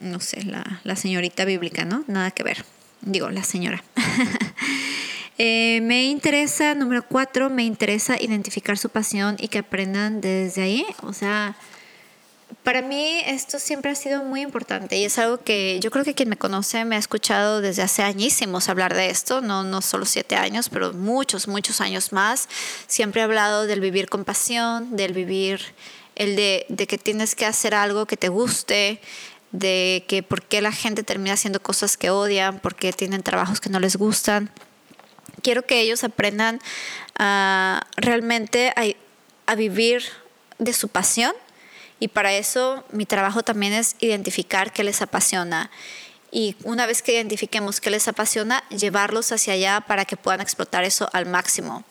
no 0.00 0.20
sé, 0.20 0.44
la, 0.44 0.80
la 0.84 0.96
señorita 0.96 1.44
bíblica, 1.44 1.84
¿no? 1.84 2.04
Nada 2.06 2.30
que 2.30 2.42
ver. 2.42 2.64
Digo, 3.02 3.30
la 3.30 3.44
señora. 3.44 3.82
eh, 5.38 5.80
me 5.82 6.04
interesa, 6.04 6.74
número 6.74 7.06
cuatro, 7.06 7.50
me 7.50 7.64
interesa 7.64 8.20
identificar 8.20 8.78
su 8.78 8.88
pasión 8.88 9.36
y 9.38 9.48
que 9.48 9.58
aprendan 9.58 10.20
desde 10.20 10.62
ahí. 10.62 10.86
O 11.02 11.12
sea, 11.12 11.56
para 12.62 12.82
mí 12.82 13.20
esto 13.26 13.58
siempre 13.58 13.90
ha 13.90 13.94
sido 13.94 14.24
muy 14.24 14.40
importante 14.40 14.96
y 14.96 15.04
es 15.04 15.18
algo 15.18 15.38
que 15.38 15.78
yo 15.80 15.90
creo 15.90 16.04
que 16.04 16.14
quien 16.14 16.28
me 16.28 16.36
conoce 16.36 16.84
me 16.84 16.96
ha 16.96 16.98
escuchado 16.98 17.60
desde 17.60 17.82
hace 17.82 18.02
añísimos 18.02 18.68
hablar 18.68 18.94
de 18.94 19.10
esto, 19.10 19.40
no, 19.40 19.62
no 19.62 19.82
solo 19.82 20.04
siete 20.04 20.36
años, 20.36 20.68
pero 20.68 20.92
muchos, 20.92 21.48
muchos 21.48 21.80
años 21.80 22.12
más. 22.12 22.48
Siempre 22.86 23.20
he 23.20 23.24
hablado 23.24 23.66
del 23.66 23.80
vivir 23.80 24.08
con 24.08 24.24
pasión, 24.24 24.96
del 24.96 25.12
vivir, 25.12 25.60
el 26.16 26.34
de, 26.34 26.66
de 26.68 26.86
que 26.86 26.98
tienes 26.98 27.34
que 27.34 27.46
hacer 27.46 27.74
algo 27.74 28.06
que 28.06 28.16
te 28.16 28.28
guste, 28.28 29.00
de 29.58 30.04
que 30.06 30.22
por 30.22 30.42
qué 30.42 30.60
la 30.60 30.72
gente 30.72 31.02
termina 31.02 31.34
haciendo 31.34 31.62
cosas 31.62 31.96
que 31.96 32.10
odian, 32.10 32.58
por 32.58 32.74
qué 32.74 32.92
tienen 32.92 33.22
trabajos 33.22 33.60
que 33.60 33.70
no 33.70 33.80
les 33.80 33.96
gustan. 33.96 34.50
Quiero 35.42 35.64
que 35.64 35.80
ellos 35.80 36.04
aprendan 36.04 36.60
a 37.18 37.86
realmente 37.96 38.72
a, 38.76 38.84
a 39.50 39.54
vivir 39.54 40.02
de 40.58 40.72
su 40.72 40.88
pasión 40.88 41.32
y 42.00 42.08
para 42.08 42.34
eso 42.34 42.84
mi 42.90 43.06
trabajo 43.06 43.42
también 43.42 43.72
es 43.72 43.96
identificar 44.00 44.72
qué 44.72 44.84
les 44.84 45.00
apasiona. 45.00 45.70
Y 46.30 46.56
una 46.64 46.84
vez 46.86 47.02
que 47.02 47.14
identifiquemos 47.14 47.80
qué 47.80 47.88
les 47.88 48.08
apasiona, 48.08 48.62
llevarlos 48.68 49.32
hacia 49.32 49.54
allá 49.54 49.80
para 49.80 50.04
que 50.04 50.16
puedan 50.16 50.40
explotar 50.40 50.84
eso 50.84 51.08
al 51.12 51.24
máximo. 51.24 51.84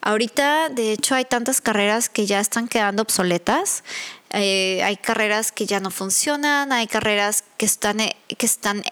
Ahorita, 0.00 0.68
de 0.70 0.92
hecho, 0.92 1.14
hay 1.14 1.24
tantas 1.24 1.60
carreras 1.60 2.08
que 2.08 2.24
ya 2.24 2.40
están 2.40 2.68
quedando 2.68 3.02
obsoletas. 3.02 3.84
Eh, 4.32 4.82
hay 4.82 4.96
carreras 4.96 5.52
que 5.52 5.66
ya 5.66 5.80
no 5.80 5.90
funcionan, 5.90 6.72
hay 6.72 6.86
carreras 6.86 7.44
que 7.56 7.66
están, 7.66 8.00
eh, 8.00 8.16
que 8.38 8.46
están 8.46 8.82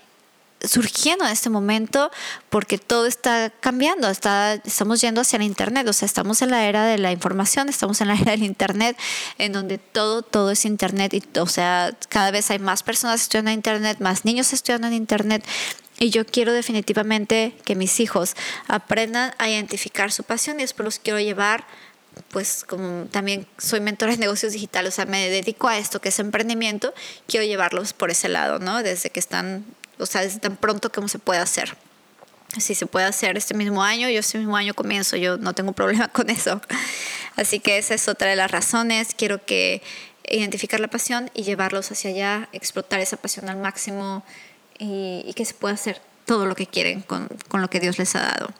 surgiendo 0.63 1.25
en 1.25 1.33
este 1.33 1.49
momento 1.49 2.11
porque 2.51 2.79
todo 2.79 3.07
está 3.07 3.51
cambiando, 3.61 4.09
está, 4.11 4.55
estamos 4.55 5.01
yendo 5.01 5.23
hacia 5.23 5.39
el 5.39 5.43
Internet, 5.43 5.89
o 5.89 5.93
sea, 5.93 6.07
estamos 6.07 6.43
en 6.43 6.51
la 6.51 6.67
era 6.67 6.85
de 6.85 6.99
la 6.99 7.13
información, 7.13 7.69
estamos 7.69 8.01
en 8.01 8.09
la 8.09 8.15
era 8.15 8.33
del 8.33 8.43
Internet, 8.43 8.99
en 9.39 9.53
donde 9.53 9.79
todo, 9.79 10.23
todo 10.23 10.51
es 10.51 10.65
Internet, 10.65 11.15
y, 11.15 11.23
o 11.39 11.47
sea, 11.47 11.97
cada 12.09 12.31
vez 12.31 12.51
hay 12.51 12.59
más 12.59 12.83
personas 12.83 13.23
estudiando 13.23 13.51
en 13.51 13.57
Internet, 13.57 13.99
más 14.01 14.25
niños 14.25 14.53
estudiando 14.53 14.89
en 14.89 14.95
Internet, 14.95 15.45
y 15.99 16.11
yo 16.11 16.25
quiero 16.25 16.53
definitivamente 16.53 17.55
que 17.65 17.75
mis 17.75 18.01
hijos 18.01 18.35
aprendan 18.69 19.35
a 19.39 19.51
identificar 19.51 20.11
su 20.11 20.25
pasión 20.25 20.59
y 20.59 20.63
después 20.63 20.85
los 20.85 20.99
quiero 20.99 21.21
llevar 21.21 21.67
pues 22.31 22.65
como 22.65 23.07
también 23.07 23.47
soy 23.59 23.81
mentora 23.81 24.13
de 24.13 24.19
negocios 24.19 24.53
digitales, 24.53 24.95
o 24.95 24.97
sea, 24.97 25.05
me 25.07 25.29
dedico 25.29 25.69
a 25.69 25.79
esto 25.79 26.01
que 26.01 26.11
es 26.11 26.19
emprendimiento, 26.19 26.95
quiero 27.27 27.45
llevarlos 27.45 27.93
por 27.93 28.11
ese 28.11 28.29
lado, 28.29 28.59
¿no? 28.59 28.83
Desde 28.83 29.11
que 29.11 29.21
están 29.21 29.65
o 30.01 30.07
sea, 30.07 30.23
es 30.23 30.41
tan 30.41 30.57
pronto 30.57 30.91
como 30.91 31.09
se 31.09 31.19
puede 31.19 31.41
hacer. 31.41 31.77
Si 32.59 32.75
se 32.75 32.87
puede 32.87 33.07
hacer 33.07 33.37
este 33.37 33.55
mismo 33.55 33.83
año, 33.83 34.09
yo 34.09 34.19
este 34.19 34.39
mismo 34.39 34.57
año 34.57 34.75
comienzo, 34.75 35.17
yo 35.17 35.37
no 35.37 35.53
tengo 35.53 35.73
problema 35.73 36.09
con 36.13 36.31
eso. 36.31 36.61
Así 37.37 37.61
que 37.61 37.79
esa 37.79 37.95
es 37.95 38.09
otra 38.09 38.31
de 38.31 38.37
las 38.37 38.51
razones. 38.51 39.15
Quiero 39.17 39.45
que 39.45 39.83
identificar 40.29 40.81
la 40.81 40.89
pasión 40.89 41.31
y 41.35 41.43
llevarlos 41.43 41.93
hacia 41.93 42.11
allá, 42.11 42.49
explotar 42.53 43.01
esa 43.01 43.17
pasión 43.19 43.49
al 43.49 43.59
máximo 43.59 44.25
y, 44.79 45.23
y 45.27 45.35
que 45.35 45.45
se 45.45 45.55
pueda 45.55 45.75
hacer 45.75 46.01
todo 46.25 46.47
lo 46.47 46.55
que 46.55 46.67
quieren 46.67 47.03
con, 47.03 47.29
con 47.49 47.61
lo 47.61 47.69
que 47.69 47.79
Dios 47.79 47.99
les 47.99 48.15
ha 48.17 48.21
dado. 48.21 48.53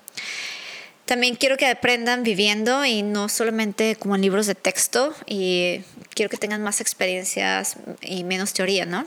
También 1.11 1.35
quiero 1.35 1.57
que 1.57 1.67
aprendan 1.67 2.23
viviendo 2.23 2.85
y 2.85 3.03
no 3.03 3.29
solamente 3.29 3.97
como 3.97 4.15
en 4.15 4.23
libros 4.23 4.47
de 4.47 4.55
texto 4.55 5.13
y 5.27 5.81
quiero 6.15 6.31
que 6.31 6.37
tengan 6.37 6.63
más 6.63 6.81
experiencias 6.81 7.75
y 8.01 8.23
menos 8.23 8.53
teoría, 8.53 8.87
¿no? 8.87 9.05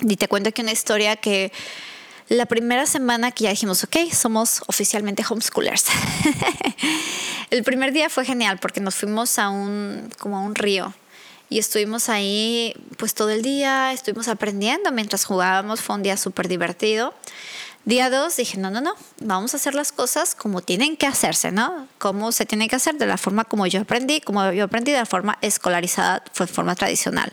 Y 0.00 0.16
te 0.16 0.26
cuento 0.26 0.48
aquí 0.48 0.62
una 0.62 0.72
historia 0.72 1.16
que 1.16 1.52
la 2.30 2.46
primera 2.46 2.86
semana 2.86 3.30
que 3.30 3.44
ya 3.44 3.50
dijimos, 3.50 3.84
ok, 3.84 4.10
somos 4.10 4.62
oficialmente 4.68 5.22
homeschoolers. 5.28 5.84
el 7.50 7.62
primer 7.62 7.92
día 7.92 8.08
fue 8.08 8.24
genial 8.24 8.58
porque 8.58 8.80
nos 8.80 8.94
fuimos 8.94 9.38
a 9.38 9.50
un, 9.50 10.10
como 10.18 10.38
a 10.38 10.40
un 10.40 10.54
río 10.54 10.94
y 11.50 11.58
estuvimos 11.58 12.08
ahí 12.08 12.74
pues 12.96 13.12
todo 13.12 13.28
el 13.28 13.42
día, 13.42 13.92
estuvimos 13.92 14.28
aprendiendo 14.28 14.90
mientras 14.92 15.26
jugábamos, 15.26 15.82
fue 15.82 15.96
un 15.96 16.02
día 16.02 16.16
súper 16.16 16.48
divertido. 16.48 17.12
Día 17.86 18.10
dos 18.10 18.34
dije, 18.34 18.58
no, 18.58 18.68
no, 18.68 18.80
no, 18.80 18.96
vamos 19.20 19.54
a 19.54 19.58
hacer 19.58 19.76
las 19.76 19.92
cosas 19.92 20.34
como 20.34 20.60
tienen 20.60 20.96
que 20.96 21.06
hacerse, 21.06 21.52
¿no? 21.52 21.86
Como 21.98 22.32
se 22.32 22.44
tienen 22.44 22.68
que 22.68 22.74
hacer 22.74 22.96
de 22.96 23.06
la 23.06 23.16
forma 23.16 23.44
como 23.44 23.64
yo 23.68 23.80
aprendí, 23.80 24.20
como 24.20 24.50
yo 24.50 24.64
aprendí 24.64 24.90
de 24.90 24.98
la 24.98 25.06
forma 25.06 25.38
escolarizada, 25.40 26.24
fue 26.32 26.48
forma 26.48 26.74
tradicional. 26.74 27.32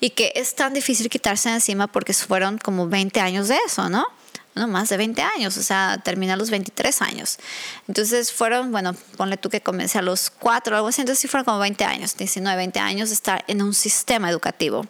Y 0.00 0.08
que 0.08 0.32
es 0.34 0.54
tan 0.54 0.72
difícil 0.72 1.10
quitarse 1.10 1.50
de 1.50 1.56
encima 1.56 1.88
porque 1.88 2.14
fueron 2.14 2.56
como 2.56 2.88
20 2.88 3.20
años 3.20 3.48
de 3.48 3.58
eso, 3.66 3.90
¿no? 3.90 4.06
No, 4.54 4.66
más 4.66 4.88
de 4.88 4.96
20 4.96 5.20
años, 5.20 5.58
o 5.58 5.62
sea, 5.62 6.00
terminé 6.02 6.32
a 6.32 6.36
los 6.36 6.48
23 6.48 7.02
años. 7.02 7.38
Entonces 7.86 8.32
fueron, 8.32 8.72
bueno, 8.72 8.94
ponle 9.18 9.36
tú 9.36 9.50
que 9.50 9.60
comencé 9.60 9.98
a 9.98 10.02
los 10.02 10.30
4 10.30 10.74
o 10.74 10.76
algo 10.76 10.88
así, 10.88 11.02
entonces 11.02 11.20
sí 11.20 11.28
fueron 11.28 11.44
como 11.44 11.58
20 11.58 11.84
años, 11.84 12.16
19, 12.16 12.56
20 12.56 12.80
años 12.80 13.10
de 13.10 13.14
estar 13.14 13.44
en 13.46 13.60
un 13.60 13.74
sistema 13.74 14.30
educativo. 14.30 14.86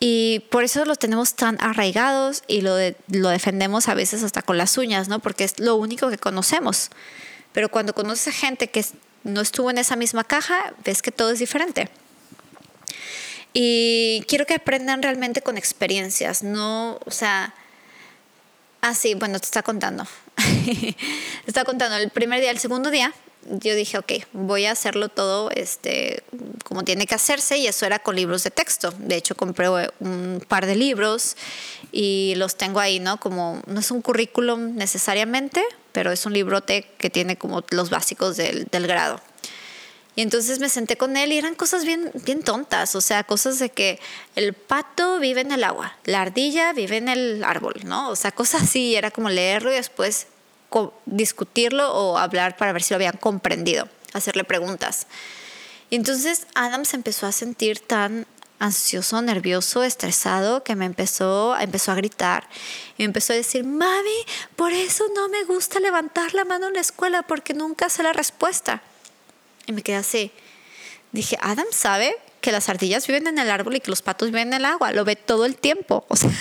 Y 0.00 0.44
por 0.50 0.62
eso 0.62 0.84
lo 0.84 0.94
tenemos 0.94 1.34
tan 1.34 1.58
arraigados 1.60 2.44
y 2.46 2.60
lo, 2.60 2.76
lo 3.08 3.28
defendemos 3.30 3.88
a 3.88 3.94
veces 3.94 4.22
hasta 4.22 4.42
con 4.42 4.56
las 4.56 4.78
uñas, 4.78 5.08
¿no? 5.08 5.18
Porque 5.18 5.44
es 5.44 5.58
lo 5.58 5.74
único 5.74 6.08
que 6.08 6.18
conocemos. 6.18 6.90
Pero 7.52 7.68
cuando 7.68 7.94
conoces 7.94 8.28
a 8.28 8.32
gente 8.32 8.70
que 8.70 8.84
no 9.24 9.40
estuvo 9.40 9.70
en 9.70 9.78
esa 9.78 9.96
misma 9.96 10.24
caja, 10.24 10.72
ves 10.84 11.02
que 11.02 11.10
todo 11.10 11.30
es 11.30 11.40
diferente. 11.40 11.88
Y 13.52 14.24
quiero 14.28 14.46
que 14.46 14.54
aprendan 14.54 15.02
realmente 15.02 15.42
con 15.42 15.58
experiencias, 15.58 16.42
no, 16.42 17.00
o 17.04 17.10
sea, 17.10 17.54
así, 18.80 19.12
ah, 19.12 19.16
bueno, 19.18 19.40
te 19.40 19.46
está 19.46 19.62
contando. 19.62 20.06
te 20.36 20.94
está 21.46 21.64
contando 21.64 21.96
el 21.96 22.10
primer 22.10 22.40
día, 22.40 22.50
el 22.50 22.58
segundo 22.58 22.90
día, 22.90 23.12
yo 23.46 23.74
dije, 23.74 23.98
ok, 23.98 24.12
voy 24.32 24.66
a 24.66 24.72
hacerlo 24.72 25.08
todo 25.08 25.50
este, 25.50 26.22
como 26.64 26.84
tiene 26.84 27.06
que 27.06 27.14
hacerse 27.14 27.56
y 27.56 27.66
eso 27.66 27.86
era 27.86 27.98
con 27.98 28.16
libros 28.16 28.44
de 28.44 28.50
texto. 28.50 28.92
De 28.98 29.16
hecho, 29.16 29.34
compré 29.34 29.68
un 29.68 30.44
par 30.46 30.66
de 30.66 30.76
libros 30.76 31.36
y 31.92 32.34
los 32.36 32.56
tengo 32.56 32.80
ahí, 32.80 33.00
¿no? 33.00 33.18
Como 33.18 33.62
no 33.66 33.80
es 33.80 33.90
un 33.90 34.02
currículum 34.02 34.74
necesariamente, 34.76 35.62
pero 35.92 36.12
es 36.12 36.26
un 36.26 36.32
librote 36.32 36.90
que 36.98 37.10
tiene 37.10 37.36
como 37.36 37.64
los 37.70 37.90
básicos 37.90 38.36
del, 38.36 38.66
del 38.70 38.86
grado. 38.86 39.20
Y 40.18 40.22
entonces 40.22 40.58
me 40.58 40.68
senté 40.68 40.96
con 40.96 41.16
él 41.16 41.32
y 41.32 41.38
eran 41.38 41.54
cosas 41.54 41.84
bien, 41.84 42.10
bien 42.24 42.42
tontas, 42.42 42.96
o 42.96 43.00
sea, 43.00 43.22
cosas 43.22 43.60
de 43.60 43.70
que 43.70 44.00
el 44.34 44.52
pato 44.52 45.20
vive 45.20 45.42
en 45.42 45.52
el 45.52 45.62
agua, 45.62 45.96
la 46.04 46.22
ardilla 46.22 46.72
vive 46.72 46.96
en 46.96 47.08
el 47.08 47.44
árbol, 47.44 47.74
¿no? 47.84 48.08
O 48.08 48.16
sea, 48.16 48.32
cosas 48.32 48.64
así, 48.64 48.96
era 48.96 49.12
como 49.12 49.28
leerlo 49.28 49.70
y 49.70 49.76
después 49.76 50.26
discutirlo 51.06 51.92
o 51.92 52.18
hablar 52.18 52.56
para 52.56 52.72
ver 52.72 52.82
si 52.82 52.94
lo 52.94 52.96
habían 52.96 53.16
comprendido, 53.16 53.88
hacerle 54.12 54.44
preguntas. 54.44 55.06
Y 55.90 55.96
entonces 55.96 56.46
Adam 56.54 56.84
se 56.84 56.96
empezó 56.96 57.26
a 57.26 57.32
sentir 57.32 57.80
tan 57.80 58.26
ansioso, 58.58 59.22
nervioso, 59.22 59.84
estresado, 59.84 60.64
que 60.64 60.74
me 60.74 60.84
empezó, 60.84 61.56
empezó 61.58 61.92
a 61.92 61.94
gritar 61.94 62.48
y 62.96 63.02
me 63.02 63.06
empezó 63.06 63.32
a 63.32 63.36
decir, 63.36 63.64
mami, 63.64 64.24
por 64.56 64.72
eso 64.72 65.04
no 65.14 65.28
me 65.28 65.44
gusta 65.44 65.80
levantar 65.80 66.34
la 66.34 66.44
mano 66.44 66.68
en 66.68 66.74
la 66.74 66.80
escuela 66.80 67.22
porque 67.22 67.54
nunca 67.54 67.88
sé 67.88 68.02
la 68.02 68.12
respuesta. 68.12 68.82
Y 69.66 69.72
me 69.72 69.82
quedé 69.82 69.96
así. 69.96 70.32
Dije, 71.12 71.38
Adam 71.40 71.66
sabe 71.70 72.14
que 72.40 72.52
las 72.52 72.68
ardillas 72.68 73.06
viven 73.06 73.26
en 73.26 73.38
el 73.38 73.50
árbol 73.50 73.76
y 73.76 73.80
que 73.80 73.90
los 73.90 74.02
patos 74.02 74.28
viven 74.28 74.48
en 74.48 74.54
el 74.54 74.64
agua, 74.64 74.92
lo 74.92 75.04
ve 75.04 75.16
todo 75.16 75.44
el 75.44 75.56
tiempo. 75.56 76.04
O 76.08 76.16
sea, 76.16 76.30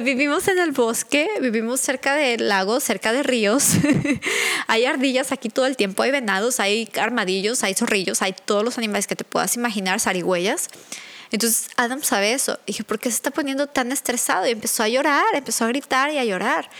vivimos 0.00 0.48
en 0.48 0.58
el 0.58 0.72
bosque, 0.72 1.28
vivimos 1.40 1.80
cerca 1.80 2.14
de 2.14 2.38
lagos, 2.38 2.84
cerca 2.84 3.12
de 3.12 3.22
ríos. 3.22 3.72
hay 4.66 4.84
ardillas 4.86 5.32
aquí 5.32 5.48
todo 5.48 5.66
el 5.66 5.76
tiempo, 5.76 6.02
hay 6.02 6.10
venados, 6.10 6.60
hay 6.60 6.90
armadillos, 7.00 7.62
hay 7.62 7.74
zorrillos, 7.74 8.22
hay 8.22 8.32
todos 8.32 8.64
los 8.64 8.78
animales 8.78 9.06
que 9.06 9.16
te 9.16 9.24
puedas 9.24 9.56
imaginar, 9.56 10.00
zarigüeyas. 10.00 10.68
Entonces 11.30 11.68
Adam 11.76 12.02
sabe 12.02 12.32
eso. 12.32 12.58
Dije, 12.66 12.84
¿por 12.84 12.98
qué 12.98 13.10
se 13.10 13.16
está 13.16 13.30
poniendo 13.30 13.66
tan 13.66 13.92
estresado? 13.92 14.46
Y 14.46 14.50
empezó 14.50 14.82
a 14.82 14.88
llorar, 14.88 15.24
empezó 15.34 15.64
a 15.64 15.68
gritar 15.68 16.10
y 16.10 16.18
a 16.18 16.24
llorar. 16.24 16.70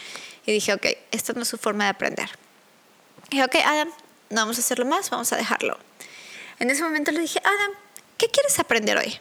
Y 0.46 0.52
dije, 0.52 0.74
ok, 0.74 0.86
esta 1.10 1.32
no 1.32 1.42
es 1.42 1.48
su 1.48 1.58
forma 1.58 1.84
de 1.84 1.90
aprender. 1.90 2.28
Y 3.30 3.36
dije, 3.36 3.44
ok, 3.44 3.56
Adam, 3.64 3.88
no 4.30 4.40
vamos 4.42 4.58
a 4.58 4.60
hacerlo 4.60 4.84
más, 4.84 5.08
vamos 5.10 5.32
a 5.32 5.36
dejarlo. 5.36 5.78
En 6.58 6.70
ese 6.70 6.82
momento 6.82 7.10
le 7.12 7.20
dije, 7.20 7.40
Adam, 7.42 7.72
¿qué 8.18 8.28
quieres 8.28 8.58
aprender 8.58 8.98
hoy? 8.98 9.18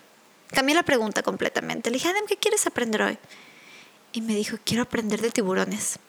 Cambié 0.47 0.75
la 0.75 0.84
pregunta 0.84 1.23
completamente. 1.23 1.89
Le 1.89 1.95
dije, 1.95 2.10
Adam, 2.10 2.25
¿qué 2.27 2.38
quieres 2.38 2.67
aprender 2.67 3.01
hoy? 3.01 3.17
Y 4.13 4.21
me 4.21 4.36
dijo, 4.36 4.58
quiero 4.63 4.84
aprender 4.84 5.21
de 5.21 5.32
tiburones. 5.32 6.00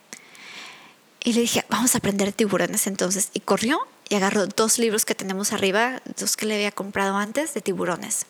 Y 1.24 1.34
le 1.34 1.42
dije, 1.42 1.64
vamos 1.68 1.94
a 1.94 1.98
aprender 1.98 2.28
de 2.28 2.32
tiburones 2.32 2.86
entonces. 2.86 3.30
Y 3.32 3.40
corrió 3.40 3.78
y 4.08 4.16
agarró 4.16 4.46
dos 4.46 4.78
libros 4.78 5.04
que 5.04 5.14
tenemos 5.14 5.52
arriba, 5.52 6.02
dos 6.18 6.36
que 6.36 6.46
le 6.46 6.54
había 6.54 6.72
comprado 6.72 7.16
antes, 7.16 7.54
de 7.54 7.60
tiburones. 7.60 8.26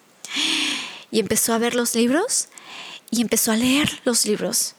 Y 1.10 1.20
empezó 1.20 1.54
a 1.54 1.58
ver 1.58 1.74
los 1.74 1.94
libros 1.94 2.48
y 3.10 3.22
empezó 3.22 3.52
a 3.52 3.56
leer 3.56 4.00
los 4.04 4.26
libros. 4.26 4.74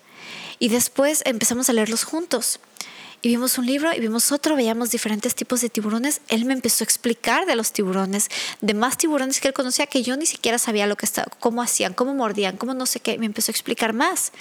Y 0.60 0.70
después 0.70 1.22
empezamos 1.26 1.70
a 1.70 1.74
leerlos 1.74 2.04
juntos. 2.04 2.60
Y 3.24 3.30
vimos 3.30 3.58
un 3.58 3.66
libro 3.66 3.94
y 3.94 4.02
vimos 4.02 4.34
otro, 4.34 4.58
veíamos 4.58 4.92
diferentes 4.92 5.34
tipos 5.34 5.62
de 5.62 5.70
tiburones. 5.70 6.20
Él 6.28 6.44
me 6.44 6.52
empezó 6.52 6.84
a 6.84 6.86
explicar 6.86 7.46
de 7.46 7.56
los 7.56 7.72
tiburones, 7.72 8.28
de 8.60 8.74
más 8.74 8.98
tiburones 8.98 9.40
que 9.40 9.48
él 9.48 9.54
conocía 9.54 9.88
que 9.88 10.04
yo 10.04 10.18
ni 10.18 10.26
siquiera 10.26 10.58
sabía 10.58 10.88
lo 10.88 10.98
que 10.98 11.06
estaba, 11.06 11.32
cómo 11.40 11.62
hacían, 11.62 11.94
cómo 11.94 12.14
mordían, 12.14 12.58
cómo 12.58 12.74
no 12.74 12.86
sé 12.86 13.00
qué. 13.00 13.18
Me 13.18 13.26
empezó 13.26 13.50
a 13.50 13.54
explicar 13.54 13.94
más. 13.94 14.34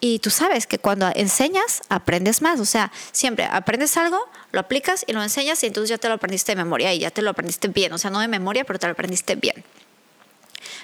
Y 0.00 0.18
tú 0.18 0.30
sabes 0.30 0.66
que 0.66 0.80
cuando 0.80 1.12
enseñas, 1.14 1.82
aprendes 1.90 2.42
más. 2.42 2.58
O 2.58 2.64
sea, 2.64 2.90
siempre 3.12 3.44
aprendes 3.44 3.96
algo, 3.96 4.18
lo 4.50 4.58
aplicas 4.58 5.04
y 5.06 5.12
lo 5.12 5.22
enseñas 5.22 5.62
y 5.62 5.66
entonces 5.66 5.90
ya 5.90 5.98
te 5.98 6.08
lo 6.08 6.14
aprendiste 6.14 6.50
de 6.50 6.56
memoria 6.56 6.92
y 6.92 6.98
ya 6.98 7.12
te 7.12 7.22
lo 7.22 7.30
aprendiste 7.30 7.68
bien. 7.68 7.92
O 7.92 7.98
sea, 7.98 8.10
no 8.10 8.18
de 8.18 8.26
memoria, 8.26 8.64
pero 8.64 8.80
te 8.80 8.88
lo 8.88 8.94
aprendiste 8.94 9.36
bien. 9.36 9.62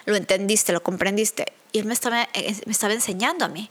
Lo 0.04 0.14
entendiste, 0.14 0.72
lo 0.72 0.84
comprendiste. 0.84 1.52
Y 1.72 1.80
él 1.80 1.86
me 1.86 1.94
estaba, 1.94 2.28
eh, 2.32 2.56
me 2.64 2.70
estaba 2.70 2.94
enseñando 2.94 3.44
a 3.44 3.48
mí. 3.48 3.68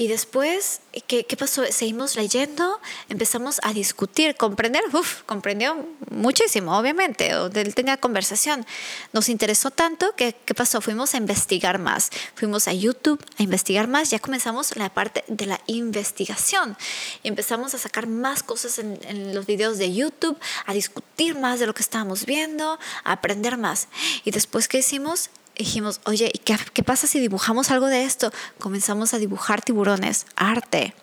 Y 0.00 0.08
después, 0.08 0.80
¿qué, 1.06 1.26
¿qué, 1.26 1.36
pasó? 1.36 1.62
Seguimos 1.70 2.16
leyendo, 2.16 2.80
empezamos 3.10 3.60
a 3.62 3.74
discutir, 3.74 4.34
comprender, 4.34 4.82
uf, 4.94 5.24
comprendió 5.24 5.76
muchísimo, 6.10 6.78
obviamente, 6.78 7.28
él 7.28 7.74
tenía 7.74 7.98
conversación. 7.98 8.64
Nos 9.12 9.28
interesó 9.28 9.70
tanto 9.70 10.16
que, 10.16 10.34
¿qué 10.46 10.54
pasó? 10.54 10.80
Fuimos 10.80 11.12
a 11.12 11.18
investigar 11.18 11.78
más, 11.78 12.08
fuimos 12.34 12.66
a 12.66 12.72
YouTube 12.72 13.22
a 13.36 13.42
investigar 13.42 13.88
más, 13.88 14.08
ya 14.08 14.18
comenzamos 14.20 14.74
la 14.74 14.88
parte 14.88 15.22
de 15.28 15.44
la 15.44 15.60
investigación. 15.66 16.78
Empezamos 17.22 17.74
a 17.74 17.78
sacar 17.78 18.06
más 18.06 18.42
cosas 18.42 18.78
en, 18.78 18.98
en 19.02 19.34
los 19.34 19.44
videos 19.44 19.76
de 19.76 19.92
YouTube, 19.92 20.38
a 20.64 20.72
discutir 20.72 21.38
más 21.38 21.60
de 21.60 21.66
lo 21.66 21.74
que 21.74 21.82
estábamos 21.82 22.24
viendo, 22.24 22.78
a 23.04 23.12
aprender 23.12 23.58
más. 23.58 23.88
Y 24.24 24.30
después, 24.30 24.66
¿qué 24.66 24.78
hicimos? 24.78 25.28
Dijimos, 25.60 26.00
oye, 26.04 26.30
¿y 26.32 26.38
qué, 26.38 26.56
qué, 26.72 26.82
pasa 26.82 27.06
si 27.06 27.20
dibujamos 27.20 27.70
algo 27.70 27.86
de 27.86 28.04
esto? 28.04 28.32
Comenzamos 28.58 29.14
a 29.14 29.18
dibujar 29.18 29.62
tiburones, 29.62 30.26
arte. 30.36 30.94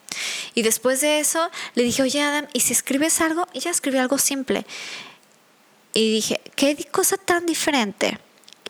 Y 0.54 0.62
después 0.62 1.02
de 1.02 1.20
eso 1.20 1.50
le 1.76 1.84
dije, 1.84 2.02
oye 2.02 2.22
Adam, 2.22 2.48
¿y 2.54 2.62
si 2.62 2.74
escribes 2.74 3.22
algo? 3.22 3.48
Y 3.54 3.60
ya 3.60 3.72
escribí 3.72 3.98
algo 3.98 4.18
simple. 4.18 4.66
Y 5.94 6.12
dije, 6.12 6.42
¿qué 6.56 6.76
cosa 6.92 7.18
tan 7.18 7.46
diferente? 7.46 8.20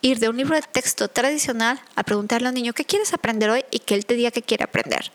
Ir 0.00 0.18
de 0.18 0.28
un 0.28 0.36
libro 0.36 0.54
de 0.54 0.62
texto 0.62 1.08
tradicional 1.08 1.80
a 1.96 2.04
preguntarle 2.04 2.48
a 2.48 2.50
un 2.50 2.54
niño, 2.54 2.72
¿qué 2.72 2.84
quieres 2.84 3.12
aprender 3.12 3.50
hoy? 3.50 3.64
Y 3.70 3.80
que 3.80 3.94
él 3.94 4.06
te 4.06 4.14
diga 4.14 4.30
qué 4.30 4.42
quiere 4.42 4.64
aprender. 4.64 5.10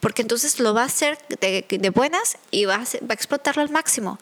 Porque 0.00 0.22
entonces 0.22 0.60
lo 0.60 0.72
va 0.72 0.82
a 0.82 0.86
hacer 0.86 1.18
de, 1.40 1.66
de 1.68 1.90
buenas 1.90 2.38
y 2.50 2.64
va 2.64 2.76
a, 2.76 2.78
va 2.78 3.10
a 3.10 3.14
explotarlo 3.14 3.62
al 3.62 3.70
máximo. 3.70 4.18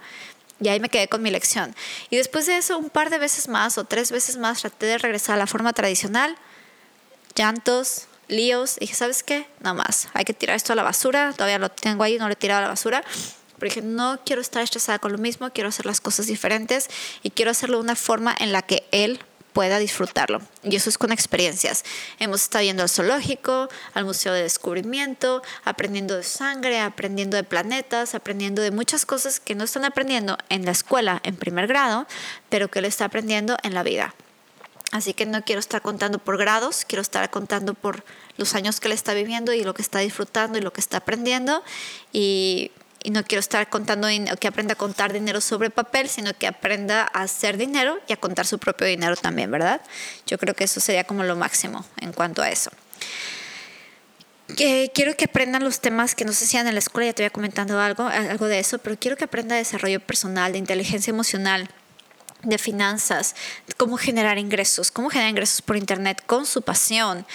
Y 0.60 0.68
ahí 0.68 0.80
me 0.80 0.88
quedé 0.88 1.08
con 1.08 1.22
mi 1.22 1.30
lección. 1.30 1.74
Y 2.10 2.16
después 2.16 2.46
de 2.46 2.56
eso, 2.56 2.78
un 2.78 2.90
par 2.90 3.10
de 3.10 3.18
veces 3.18 3.48
más 3.48 3.78
o 3.78 3.84
tres 3.84 4.10
veces 4.10 4.36
más 4.36 4.60
traté 4.60 4.86
de 4.86 4.98
regresar 4.98 5.36
a 5.36 5.38
la 5.38 5.46
forma 5.46 5.72
tradicional. 5.72 6.36
Llantos, 7.34 8.08
líos. 8.28 8.76
Y 8.78 8.80
dije, 8.80 8.94
¿sabes 8.94 9.22
qué? 9.22 9.46
Nada 9.60 9.74
más. 9.74 10.08
Hay 10.14 10.24
que 10.24 10.34
tirar 10.34 10.56
esto 10.56 10.72
a 10.72 10.76
la 10.76 10.82
basura. 10.82 11.32
Todavía 11.32 11.58
lo 11.58 11.70
tengo 11.70 12.02
ahí, 12.02 12.18
no 12.18 12.26
lo 12.26 12.32
he 12.32 12.36
tirado 12.36 12.58
a 12.58 12.62
la 12.62 12.68
basura. 12.68 13.04
Pero 13.58 13.70
dije, 13.70 13.82
no 13.82 14.20
quiero 14.24 14.40
estar 14.40 14.62
estresada 14.62 14.98
con 14.98 15.12
lo 15.12 15.18
mismo, 15.18 15.50
quiero 15.50 15.68
hacer 15.68 15.84
las 15.86 16.00
cosas 16.00 16.26
diferentes 16.26 16.88
y 17.22 17.30
quiero 17.30 17.50
hacerlo 17.50 17.78
de 17.78 17.84
una 17.84 17.96
forma 17.96 18.34
en 18.38 18.52
la 18.52 18.62
que 18.62 18.86
él 18.92 19.20
pueda 19.58 19.80
disfrutarlo. 19.80 20.40
Y 20.62 20.76
eso 20.76 20.88
es 20.88 20.98
con 20.98 21.10
experiencias. 21.10 21.82
Hemos 22.20 22.42
estado 22.42 22.62
yendo 22.62 22.84
al 22.84 22.88
zoológico, 22.88 23.68
al 23.92 24.04
Museo 24.04 24.32
de 24.32 24.42
Descubrimiento, 24.42 25.42
aprendiendo 25.64 26.16
de 26.16 26.22
sangre, 26.22 26.78
aprendiendo 26.78 27.36
de 27.36 27.42
planetas, 27.42 28.14
aprendiendo 28.14 28.62
de 28.62 28.70
muchas 28.70 29.04
cosas 29.04 29.40
que 29.40 29.56
no 29.56 29.64
están 29.64 29.84
aprendiendo 29.84 30.38
en 30.48 30.64
la 30.64 30.70
escuela 30.70 31.20
en 31.24 31.34
primer 31.34 31.66
grado, 31.66 32.06
pero 32.48 32.68
que 32.68 32.78
él 32.78 32.84
está 32.84 33.06
aprendiendo 33.06 33.56
en 33.64 33.74
la 33.74 33.82
vida. 33.82 34.14
Así 34.92 35.12
que 35.12 35.26
no 35.26 35.42
quiero 35.42 35.58
estar 35.58 35.82
contando 35.82 36.20
por 36.20 36.38
grados, 36.38 36.84
quiero 36.86 37.02
estar 37.02 37.28
contando 37.28 37.74
por 37.74 38.04
los 38.36 38.54
años 38.54 38.78
que 38.78 38.86
él 38.86 38.92
está 38.92 39.12
viviendo 39.12 39.52
y 39.52 39.64
lo 39.64 39.74
que 39.74 39.82
está 39.82 39.98
disfrutando 39.98 40.58
y 40.58 40.60
lo 40.60 40.72
que 40.72 40.80
está 40.80 40.98
aprendiendo. 40.98 41.64
Y 42.12 42.70
y 43.02 43.10
no 43.10 43.24
quiero 43.24 43.40
estar 43.40 43.68
contando 43.68 44.08
que 44.40 44.48
aprenda 44.48 44.72
a 44.72 44.76
contar 44.76 45.12
dinero 45.12 45.40
sobre 45.40 45.70
papel, 45.70 46.08
sino 46.08 46.34
que 46.34 46.46
aprenda 46.46 47.02
a 47.12 47.22
hacer 47.22 47.56
dinero 47.56 48.00
y 48.08 48.12
a 48.12 48.16
contar 48.16 48.46
su 48.46 48.58
propio 48.58 48.86
dinero 48.86 49.16
también, 49.16 49.50
¿verdad? 49.50 49.80
Yo 50.26 50.38
creo 50.38 50.54
que 50.54 50.64
eso 50.64 50.80
sería 50.80 51.04
como 51.04 51.24
lo 51.24 51.36
máximo 51.36 51.84
en 52.00 52.12
cuanto 52.12 52.42
a 52.42 52.50
eso. 52.50 52.70
Que 54.56 54.90
quiero 54.94 55.14
que 55.16 55.26
aprendan 55.26 55.62
los 55.62 55.80
temas 55.80 56.14
que 56.14 56.24
no 56.24 56.32
se 56.32 56.44
hacían 56.44 56.66
en 56.66 56.74
la 56.74 56.80
escuela, 56.80 57.10
ya 57.10 57.12
te 57.12 57.22
había 57.22 57.30
comentado 57.30 57.80
algo, 57.80 58.06
algo 58.06 58.46
de 58.46 58.58
eso, 58.58 58.78
pero 58.78 58.96
quiero 58.98 59.16
que 59.16 59.24
aprenda 59.24 59.54
desarrollo 59.54 60.00
personal, 60.00 60.52
de 60.52 60.58
inteligencia 60.58 61.10
emocional, 61.10 61.68
de 62.42 62.58
finanzas, 62.58 63.34
cómo 63.76 63.96
generar 63.96 64.38
ingresos, 64.38 64.90
cómo 64.90 65.10
generar 65.10 65.30
ingresos 65.30 65.60
por 65.60 65.76
internet 65.76 66.22
con 66.26 66.46
su 66.46 66.62
pasión 66.62 67.26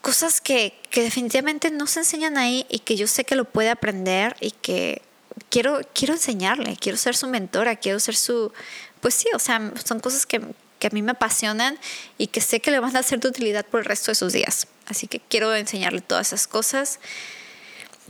cosas 0.00 0.40
que, 0.40 0.74
que, 0.90 1.02
definitivamente 1.02 1.70
no 1.70 1.86
se 1.86 2.00
enseñan 2.00 2.38
ahí 2.38 2.66
y 2.68 2.80
que 2.80 2.96
yo 2.96 3.06
sé 3.06 3.24
que 3.24 3.34
lo 3.34 3.44
puede 3.44 3.70
aprender 3.70 4.36
y 4.40 4.52
que 4.52 5.02
quiero, 5.50 5.80
quiero 5.94 6.14
enseñarle, 6.14 6.76
quiero 6.76 6.98
ser 6.98 7.16
su 7.16 7.26
mentora, 7.28 7.76
quiero 7.76 8.00
ser 8.00 8.16
su... 8.16 8.52
Pues 9.00 9.14
sí, 9.14 9.28
o 9.34 9.38
sea, 9.38 9.72
son 9.84 10.00
cosas 10.00 10.26
que, 10.26 10.40
que 10.78 10.86
a 10.88 10.90
mí 10.90 11.02
me 11.02 11.12
apasionan 11.12 11.78
y 12.16 12.28
que 12.28 12.40
sé 12.40 12.60
que 12.60 12.70
le 12.70 12.80
van 12.80 12.96
a 12.96 13.02
ser 13.02 13.20
de 13.20 13.28
utilidad 13.28 13.64
por 13.66 13.80
el 13.80 13.86
resto 13.86 14.10
de 14.10 14.16
sus 14.16 14.32
días. 14.32 14.66
Así 14.86 15.06
que 15.06 15.20
quiero 15.20 15.54
enseñarle 15.54 16.00
todas 16.00 16.28
esas 16.28 16.46
cosas. 16.46 16.98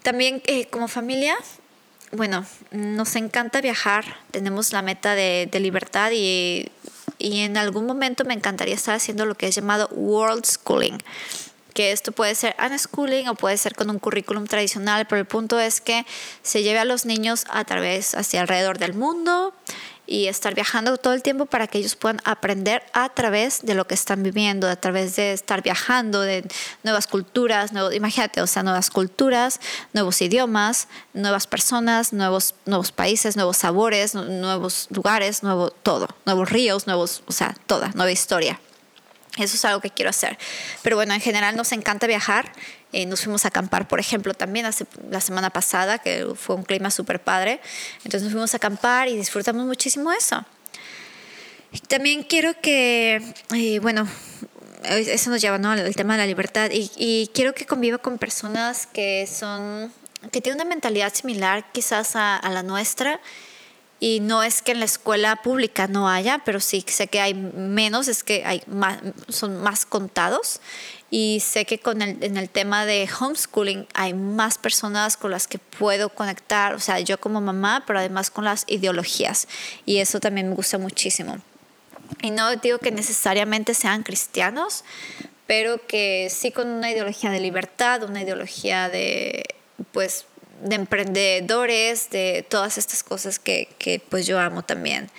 También 0.02 0.42
eh, 0.46 0.66
como 0.66 0.88
familia, 0.88 1.36
bueno, 2.12 2.46
nos 2.70 3.16
encanta 3.16 3.60
viajar, 3.60 4.16
tenemos 4.30 4.72
la 4.72 4.82
meta 4.82 5.14
de, 5.14 5.48
de 5.50 5.60
libertad 5.60 6.12
y, 6.14 6.70
y 7.18 7.40
en 7.40 7.56
algún 7.56 7.84
momento 7.84 8.24
me 8.24 8.34
encantaría 8.34 8.74
estar 8.74 8.94
haciendo 8.94 9.26
lo 9.26 9.34
que 9.34 9.48
es 9.48 9.54
llamado 9.54 9.88
World 9.88 10.46
Schooling 10.46 10.98
que 11.78 11.92
esto 11.92 12.10
puede 12.10 12.34
ser 12.34 12.56
unschooling 12.58 13.28
o 13.28 13.36
puede 13.36 13.56
ser 13.56 13.76
con 13.76 13.88
un 13.88 14.00
currículum 14.00 14.48
tradicional, 14.48 15.06
pero 15.06 15.20
el 15.20 15.26
punto 15.28 15.60
es 15.60 15.80
que 15.80 16.04
se 16.42 16.64
lleve 16.64 16.80
a 16.80 16.84
los 16.84 17.06
niños 17.06 17.44
a 17.50 17.64
través, 17.64 18.16
hacia 18.16 18.40
alrededor 18.40 18.78
del 18.78 18.94
mundo 18.94 19.54
y 20.04 20.26
estar 20.26 20.56
viajando 20.56 20.96
todo 20.96 21.12
el 21.12 21.22
tiempo 21.22 21.46
para 21.46 21.68
que 21.68 21.78
ellos 21.78 21.94
puedan 21.94 22.18
aprender 22.24 22.82
a 22.94 23.10
través 23.10 23.60
de 23.62 23.76
lo 23.76 23.86
que 23.86 23.94
están 23.94 24.24
viviendo, 24.24 24.68
a 24.68 24.74
través 24.74 25.14
de 25.14 25.32
estar 25.32 25.62
viajando, 25.62 26.20
de 26.20 26.44
nuevas 26.82 27.06
culturas, 27.06 27.72
nuevos, 27.72 27.94
imagínate, 27.94 28.42
o 28.42 28.48
sea, 28.48 28.64
nuevas 28.64 28.90
culturas, 28.90 29.60
nuevos 29.92 30.20
idiomas, 30.20 30.88
nuevas 31.14 31.46
personas, 31.46 32.12
nuevos, 32.12 32.56
nuevos 32.66 32.90
países, 32.90 33.36
nuevos 33.36 33.56
sabores, 33.58 34.16
nuevos 34.16 34.88
lugares, 34.90 35.44
nuevo 35.44 35.70
todo, 35.70 36.08
nuevos 36.26 36.50
ríos, 36.50 36.88
nuevos, 36.88 37.22
o 37.26 37.32
sea, 37.32 37.54
toda, 37.68 37.92
nueva 37.94 38.10
historia. 38.10 38.58
Eso 39.38 39.56
es 39.56 39.64
algo 39.64 39.80
que 39.80 39.90
quiero 39.90 40.10
hacer. 40.10 40.38
Pero 40.82 40.96
bueno, 40.96 41.14
en 41.14 41.20
general 41.20 41.56
nos 41.56 41.72
encanta 41.72 42.06
viajar. 42.06 42.52
Eh, 42.92 43.06
nos 43.06 43.22
fuimos 43.22 43.44
a 43.44 43.48
acampar, 43.48 43.86
por 43.86 44.00
ejemplo, 44.00 44.34
también 44.34 44.66
hace, 44.66 44.86
la 45.10 45.20
semana 45.20 45.50
pasada, 45.50 45.98
que 45.98 46.26
fue 46.34 46.56
un 46.56 46.62
clima 46.62 46.90
súper 46.90 47.20
padre. 47.20 47.60
Entonces 47.98 48.22
nos 48.22 48.32
fuimos 48.32 48.54
a 48.54 48.56
acampar 48.56 49.08
y 49.08 49.16
disfrutamos 49.16 49.64
muchísimo 49.66 50.12
eso. 50.12 50.44
también 51.88 52.22
quiero 52.22 52.58
que, 52.60 53.22
eh, 53.54 53.78
bueno, 53.80 54.08
eso 54.84 55.30
nos 55.30 55.40
lleva 55.40 55.58
¿no? 55.58 55.70
al 55.72 55.94
tema 55.94 56.14
de 56.14 56.18
la 56.18 56.26
libertad 56.26 56.70
y, 56.72 56.90
y, 56.96 57.30
quiero 57.34 57.54
que 57.54 57.66
conviva 57.66 57.98
con 57.98 58.16
personas 58.16 58.86
que 58.86 59.26
son, 59.26 59.92
que 60.30 60.40
tienen 60.40 60.60
una 60.60 60.68
mentalidad 60.68 61.12
similar 61.12 61.70
quizás 61.72 62.16
a, 62.16 62.36
a 62.36 62.50
la 62.50 62.62
nuestra 62.62 63.20
y 64.00 64.20
no 64.20 64.42
es 64.42 64.62
que 64.62 64.72
en 64.72 64.78
la 64.78 64.84
escuela 64.84 65.42
pública 65.42 65.88
no 65.88 66.08
haya, 66.08 66.42
pero 66.44 66.60
sí 66.60 66.84
sé 66.86 67.08
que 67.08 67.20
hay 67.20 67.34
menos, 67.34 68.06
es 68.06 68.22
que 68.22 68.44
hay 68.44 68.62
más, 68.66 68.98
son 69.28 69.60
más 69.60 69.86
contados. 69.86 70.60
Y 71.10 71.40
sé 71.40 71.64
que 71.64 71.78
con 71.78 72.02
el, 72.02 72.22
en 72.22 72.36
el 72.36 72.50
tema 72.50 72.84
de 72.84 73.08
homeschooling 73.08 73.86
hay 73.94 74.12
más 74.12 74.58
personas 74.58 75.16
con 75.16 75.30
las 75.30 75.48
que 75.48 75.58
puedo 75.58 76.10
conectar, 76.10 76.74
o 76.74 76.80
sea, 76.80 77.00
yo 77.00 77.18
como 77.18 77.40
mamá, 77.40 77.82
pero 77.86 77.98
además 77.98 78.30
con 78.30 78.44
las 78.44 78.64
ideologías. 78.68 79.48
Y 79.86 79.98
eso 79.98 80.20
también 80.20 80.50
me 80.50 80.54
gusta 80.54 80.78
muchísimo. 80.78 81.38
Y 82.22 82.30
no 82.30 82.54
digo 82.56 82.78
que 82.78 82.90
necesariamente 82.90 83.74
sean 83.74 84.02
cristianos, 84.02 84.84
pero 85.46 85.84
que 85.86 86.30
sí 86.30 86.52
con 86.52 86.68
una 86.68 86.90
ideología 86.90 87.30
de 87.30 87.40
libertad, 87.40 88.02
una 88.04 88.22
ideología 88.22 88.88
de, 88.88 89.44
pues, 89.92 90.26
de 90.62 90.76
emprendedores, 90.76 92.10
de 92.10 92.44
todas 92.48 92.78
estas 92.78 93.02
cosas 93.02 93.38
que, 93.38 93.68
que 93.78 94.00
pues 94.08 94.26
yo 94.26 94.38
amo 94.38 94.62
también. 94.62 95.10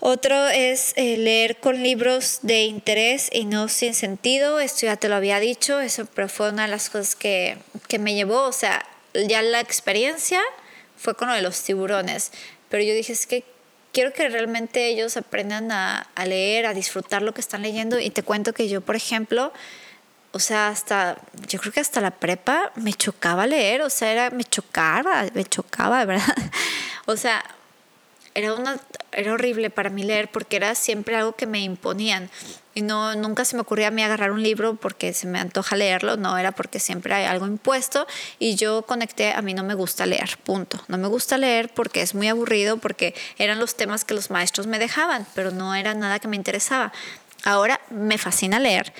Otro 0.00 0.48
es 0.48 0.92
eh, 0.94 1.16
leer 1.16 1.56
con 1.56 1.82
libros 1.82 2.38
de 2.42 2.62
interés 2.62 3.28
y 3.32 3.44
no 3.46 3.68
sin 3.68 3.94
sentido. 3.94 4.60
Esto 4.60 4.86
ya 4.86 4.96
te 4.96 5.08
lo 5.08 5.16
había 5.16 5.40
dicho, 5.40 5.80
eso 5.80 6.06
pero 6.14 6.28
fue 6.28 6.50
una 6.50 6.62
de 6.62 6.68
las 6.68 6.88
cosas 6.88 7.16
que, 7.16 7.58
que 7.88 7.98
me 7.98 8.14
llevó, 8.14 8.42
o 8.44 8.52
sea, 8.52 8.86
ya 9.26 9.42
la 9.42 9.60
experiencia 9.60 10.40
fue 10.96 11.14
con 11.14 11.28
lo 11.28 11.34
de 11.34 11.42
los 11.42 11.62
tiburones, 11.62 12.30
pero 12.68 12.82
yo 12.84 12.94
dije, 12.94 13.12
es 13.12 13.26
que 13.26 13.44
quiero 13.92 14.12
que 14.12 14.28
realmente 14.28 14.86
ellos 14.86 15.16
aprendan 15.16 15.72
a, 15.72 16.08
a, 16.14 16.26
leer, 16.26 16.66
a 16.66 16.74
disfrutar 16.74 17.22
lo 17.22 17.34
que 17.34 17.40
están 17.40 17.62
leyendo 17.62 17.98
y 17.98 18.10
te 18.10 18.22
cuento 18.22 18.52
que 18.52 18.68
yo, 18.68 18.80
por 18.80 18.94
ejemplo, 18.94 19.52
o 20.38 20.40
sea, 20.40 20.68
hasta, 20.68 21.16
yo 21.48 21.58
creo 21.58 21.72
que 21.72 21.80
hasta 21.80 22.00
la 22.00 22.12
prepa 22.12 22.70
me 22.76 22.92
chocaba 22.92 23.44
leer, 23.44 23.82
o 23.82 23.90
sea, 23.90 24.12
era, 24.12 24.30
me 24.30 24.44
chocaba, 24.44 25.24
me 25.34 25.44
chocaba, 25.44 26.04
¿verdad? 26.04 26.24
O 27.06 27.16
sea, 27.16 27.42
era, 28.34 28.54
una, 28.54 28.78
era 29.10 29.32
horrible 29.32 29.68
para 29.68 29.90
mí 29.90 30.04
leer 30.04 30.30
porque 30.30 30.54
era 30.54 30.76
siempre 30.76 31.16
algo 31.16 31.32
que 31.32 31.46
me 31.46 31.58
imponían. 31.60 32.30
Y 32.72 32.82
no, 32.82 33.16
nunca 33.16 33.44
se 33.44 33.56
me 33.56 33.62
ocurría 33.62 33.88
a 33.88 33.90
mí 33.90 34.00
agarrar 34.00 34.30
un 34.30 34.44
libro 34.44 34.76
porque 34.76 35.12
se 35.12 35.26
me 35.26 35.40
antoja 35.40 35.74
leerlo, 35.74 36.16
no, 36.16 36.38
era 36.38 36.52
porque 36.52 36.78
siempre 36.78 37.14
hay 37.14 37.24
algo 37.24 37.48
impuesto 37.48 38.06
y 38.38 38.54
yo 38.54 38.82
conecté, 38.82 39.32
a 39.32 39.42
mí 39.42 39.54
no 39.54 39.64
me 39.64 39.74
gusta 39.74 40.06
leer, 40.06 40.38
punto. 40.44 40.78
No 40.86 40.98
me 40.98 41.08
gusta 41.08 41.36
leer 41.36 41.70
porque 41.74 42.00
es 42.02 42.14
muy 42.14 42.28
aburrido, 42.28 42.76
porque 42.76 43.16
eran 43.38 43.58
los 43.58 43.74
temas 43.74 44.04
que 44.04 44.14
los 44.14 44.30
maestros 44.30 44.68
me 44.68 44.78
dejaban, 44.78 45.26
pero 45.34 45.50
no 45.50 45.74
era 45.74 45.94
nada 45.94 46.20
que 46.20 46.28
me 46.28 46.36
interesaba. 46.36 46.92
Ahora 47.44 47.80
me 47.90 48.18
fascina 48.18 48.58
leer, 48.58 48.92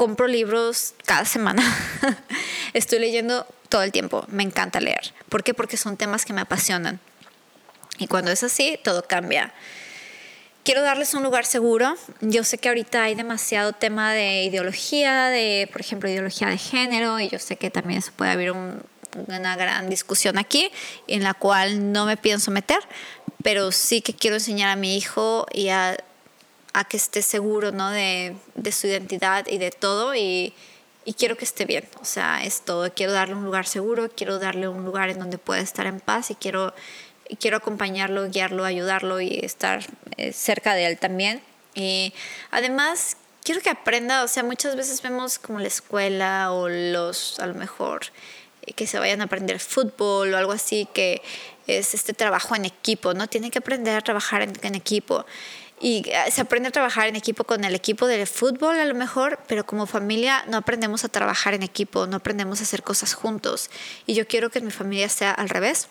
compro 0.00 0.26
libros 0.28 0.94
cada 1.04 1.26
semana, 1.26 1.62
estoy 2.72 3.00
leyendo 3.00 3.46
todo 3.68 3.82
el 3.82 3.92
tiempo, 3.92 4.24
me 4.28 4.42
encanta 4.42 4.80
leer. 4.80 5.12
¿Por 5.28 5.44
qué? 5.44 5.52
Porque 5.52 5.76
son 5.76 5.98
temas 5.98 6.24
que 6.24 6.32
me 6.32 6.40
apasionan. 6.40 7.00
Y 7.98 8.06
cuando 8.06 8.30
es 8.30 8.42
así, 8.42 8.80
todo 8.82 9.02
cambia. 9.06 9.52
Quiero 10.64 10.80
darles 10.80 11.12
un 11.12 11.22
lugar 11.22 11.44
seguro. 11.44 11.96
Yo 12.22 12.44
sé 12.44 12.56
que 12.56 12.70
ahorita 12.70 13.02
hay 13.02 13.14
demasiado 13.14 13.74
tema 13.74 14.14
de 14.14 14.44
ideología, 14.44 15.26
de, 15.26 15.68
por 15.70 15.82
ejemplo, 15.82 16.08
ideología 16.08 16.48
de 16.48 16.56
género, 16.56 17.20
y 17.20 17.28
yo 17.28 17.38
sé 17.38 17.56
que 17.56 17.68
también 17.68 18.00
se 18.00 18.10
puede 18.10 18.30
haber 18.30 18.52
una 18.52 19.56
gran 19.56 19.90
discusión 19.90 20.38
aquí, 20.38 20.70
en 21.08 21.24
la 21.24 21.34
cual 21.34 21.92
no 21.92 22.06
me 22.06 22.16
pienso 22.16 22.50
meter, 22.50 22.78
pero 23.42 23.70
sí 23.70 24.00
que 24.00 24.14
quiero 24.14 24.36
enseñar 24.36 24.70
a 24.70 24.76
mi 24.76 24.96
hijo 24.96 25.44
y 25.52 25.68
a, 25.68 25.98
a 26.72 26.84
que 26.84 26.96
esté 26.96 27.22
seguro 27.22 27.72
¿no? 27.72 27.90
de, 27.90 28.36
de, 28.54 28.72
su 28.72 28.86
identidad 28.86 29.46
y 29.48 29.58
de 29.58 29.70
todo, 29.70 30.14
y, 30.14 30.54
y 31.04 31.14
quiero 31.14 31.36
que 31.36 31.44
esté 31.44 31.64
bien. 31.64 31.88
O 32.00 32.04
sea, 32.04 32.44
es 32.44 32.62
todo. 32.62 32.92
Quiero 32.92 33.12
darle 33.12 33.34
un 33.34 33.44
lugar 33.44 33.66
seguro, 33.66 34.08
quiero 34.14 34.38
darle 34.38 34.68
un 34.68 34.84
lugar 34.84 35.10
en 35.10 35.18
donde 35.18 35.38
pueda 35.38 35.60
estar 35.60 35.86
en 35.86 36.00
paz 36.00 36.30
y 36.30 36.34
quiero 36.34 36.72
quiero 37.38 37.58
acompañarlo, 37.58 38.28
guiarlo, 38.28 38.64
ayudarlo 38.64 39.20
y 39.20 39.38
estar 39.42 39.84
eh, 40.16 40.32
cerca 40.32 40.74
de 40.74 40.86
él 40.86 40.98
también. 40.98 41.42
Y 41.74 42.12
además 42.50 43.16
quiero 43.44 43.60
que 43.60 43.70
aprenda, 43.70 44.24
o 44.24 44.28
sea, 44.28 44.42
muchas 44.42 44.76
veces 44.76 45.02
vemos 45.02 45.38
como 45.38 45.60
la 45.60 45.68
escuela 45.68 46.52
o 46.52 46.68
los, 46.68 47.38
a 47.38 47.46
lo 47.46 47.54
mejor, 47.54 48.06
eh, 48.62 48.72
que 48.72 48.86
se 48.86 48.98
vayan 48.98 49.20
a 49.20 49.24
aprender 49.24 49.60
fútbol 49.60 50.34
o 50.34 50.36
algo 50.36 50.52
así, 50.52 50.88
que 50.92 51.22
es 51.66 51.94
este 51.94 52.12
trabajo 52.12 52.56
en 52.56 52.64
equipo, 52.64 53.14
¿no? 53.14 53.28
Tiene 53.28 53.50
que 53.50 53.58
aprender 53.58 53.96
a 53.96 54.00
trabajar 54.00 54.42
en 54.42 54.74
equipo. 54.74 55.24
Y 55.80 56.02
eh, 56.06 56.30
se 56.30 56.42
aprende 56.42 56.68
a 56.68 56.72
trabajar 56.72 57.08
en 57.08 57.16
equipo 57.16 57.44
con 57.44 57.64
el 57.64 57.74
equipo 57.74 58.06
de 58.06 58.26
fútbol 58.26 58.78
a 58.78 58.84
lo 58.84 58.94
mejor, 58.94 59.40
pero 59.48 59.64
como 59.64 59.86
familia 59.86 60.44
no 60.46 60.58
aprendemos 60.58 61.04
a 61.04 61.08
trabajar 61.08 61.54
en 61.54 61.62
equipo, 61.62 62.06
no 62.06 62.18
aprendemos 62.18 62.60
a 62.60 62.64
hacer 62.64 62.82
cosas 62.82 63.14
juntos. 63.14 63.70
Y 64.06 64.14
yo 64.14 64.28
quiero 64.28 64.50
que 64.50 64.60
mi 64.60 64.70
familia 64.70 65.08
sea 65.08 65.32
al 65.32 65.48
revés 65.48 65.88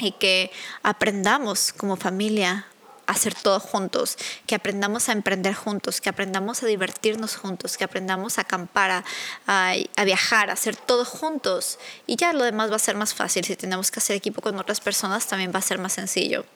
y 0.00 0.12
que 0.12 0.50
aprendamos 0.82 1.74
como 1.74 1.96
familia 1.96 2.66
a 3.06 3.12
hacer 3.12 3.34
todo 3.34 3.60
juntos, 3.60 4.16
que 4.46 4.54
aprendamos 4.54 5.10
a 5.10 5.12
emprender 5.12 5.54
juntos, 5.54 6.00
que 6.00 6.08
aprendamos 6.08 6.62
a 6.62 6.66
divertirnos 6.66 7.36
juntos, 7.36 7.76
que 7.76 7.84
aprendamos 7.84 8.38
a 8.38 8.42
acampar, 8.42 9.04
a, 9.46 9.74
a, 9.96 10.04
viajar, 10.04 10.48
a 10.48 10.54
hacer 10.54 10.76
todo 10.76 11.04
juntos. 11.04 11.78
Y 12.06 12.16
ya 12.16 12.32
lo 12.32 12.44
demás 12.44 12.70
va 12.70 12.76
a 12.76 12.78
ser 12.78 12.96
más 12.96 13.12
fácil. 13.12 13.44
Si 13.44 13.56
tenemos 13.56 13.90
que 13.90 13.98
hacer 13.98 14.16
equipo 14.16 14.40
con 14.40 14.58
otras 14.58 14.80
personas, 14.80 15.26
también 15.26 15.52
va 15.54 15.58
a 15.58 15.62
ser 15.62 15.78
más 15.78 15.92
sencillo. 15.92 16.46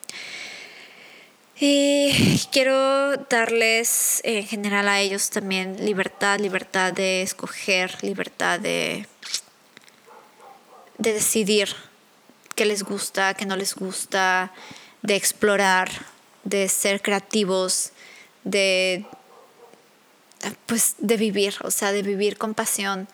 Y 1.58 2.40
quiero 2.52 3.16
darles 3.16 4.20
en 4.24 4.46
general 4.46 4.88
a 4.88 5.00
ellos 5.00 5.30
también 5.30 5.82
libertad, 5.82 6.38
libertad 6.38 6.92
de 6.92 7.22
escoger, 7.22 7.96
libertad 8.02 8.60
de, 8.60 9.06
de 10.98 11.12
decidir 11.14 11.74
qué 12.54 12.66
les 12.66 12.82
gusta, 12.82 13.32
qué 13.32 13.46
no 13.46 13.56
les 13.56 13.74
gusta, 13.74 14.52
de 15.00 15.16
explorar, 15.16 15.90
de 16.44 16.68
ser 16.68 17.00
creativos, 17.00 17.92
de 18.44 19.06
pues 20.66 20.96
de 20.98 21.16
vivir, 21.16 21.54
o 21.62 21.70
sea, 21.70 21.90
de 21.90 22.02
vivir 22.02 22.36
con 22.36 22.52
pasión. 22.52 23.08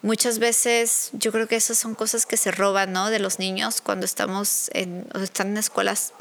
Muchas 0.00 0.38
veces 0.38 1.10
yo 1.12 1.32
creo 1.32 1.46
que 1.46 1.56
esas 1.56 1.76
son 1.76 1.94
cosas 1.94 2.24
que 2.24 2.38
se 2.38 2.50
roban, 2.50 2.92
¿no? 2.92 3.10
De 3.10 3.18
los 3.18 3.38
niños 3.38 3.82
cuando 3.82 4.06
estamos 4.06 4.70
en, 4.72 5.06
o 5.14 5.18
están 5.18 5.48
en 5.48 5.58
escuelas 5.58 6.14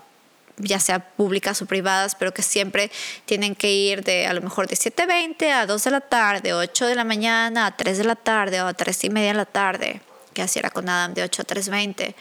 ya 0.58 0.80
sea 0.80 1.00
públicas 1.00 1.62
o 1.62 1.66
privadas, 1.66 2.16
pero 2.16 2.34
que 2.34 2.42
siempre 2.42 2.92
tienen 3.26 3.56
que 3.56 3.72
ir 3.72 4.04
de 4.04 4.28
a 4.28 4.34
lo 4.34 4.42
mejor 4.42 4.68
de 4.68 4.76
7.20 4.76 5.52
a 5.52 5.66
2 5.66 5.84
de 5.84 5.92
la 5.92 6.02
tarde, 6.02 6.54
8 6.54 6.88
de 6.88 6.96
la 6.96 7.04
mañana 7.04 7.68
a 7.68 7.78
3 7.78 7.98
de 7.98 8.04
la 8.04 8.16
tarde 8.16 8.62
o 8.62 8.68
a 8.68 8.74
3 8.74 9.04
y 9.06 9.10
media 9.10 9.30
de 9.30 9.38
la 9.38 9.46
tarde 9.46 10.02
que 10.38 10.44
así 10.44 10.60
era 10.60 10.70
con 10.70 10.88
Adam, 10.88 11.16
de 11.16 11.24
8 11.24 11.42
a 11.42 11.46
3.20. 11.46 12.14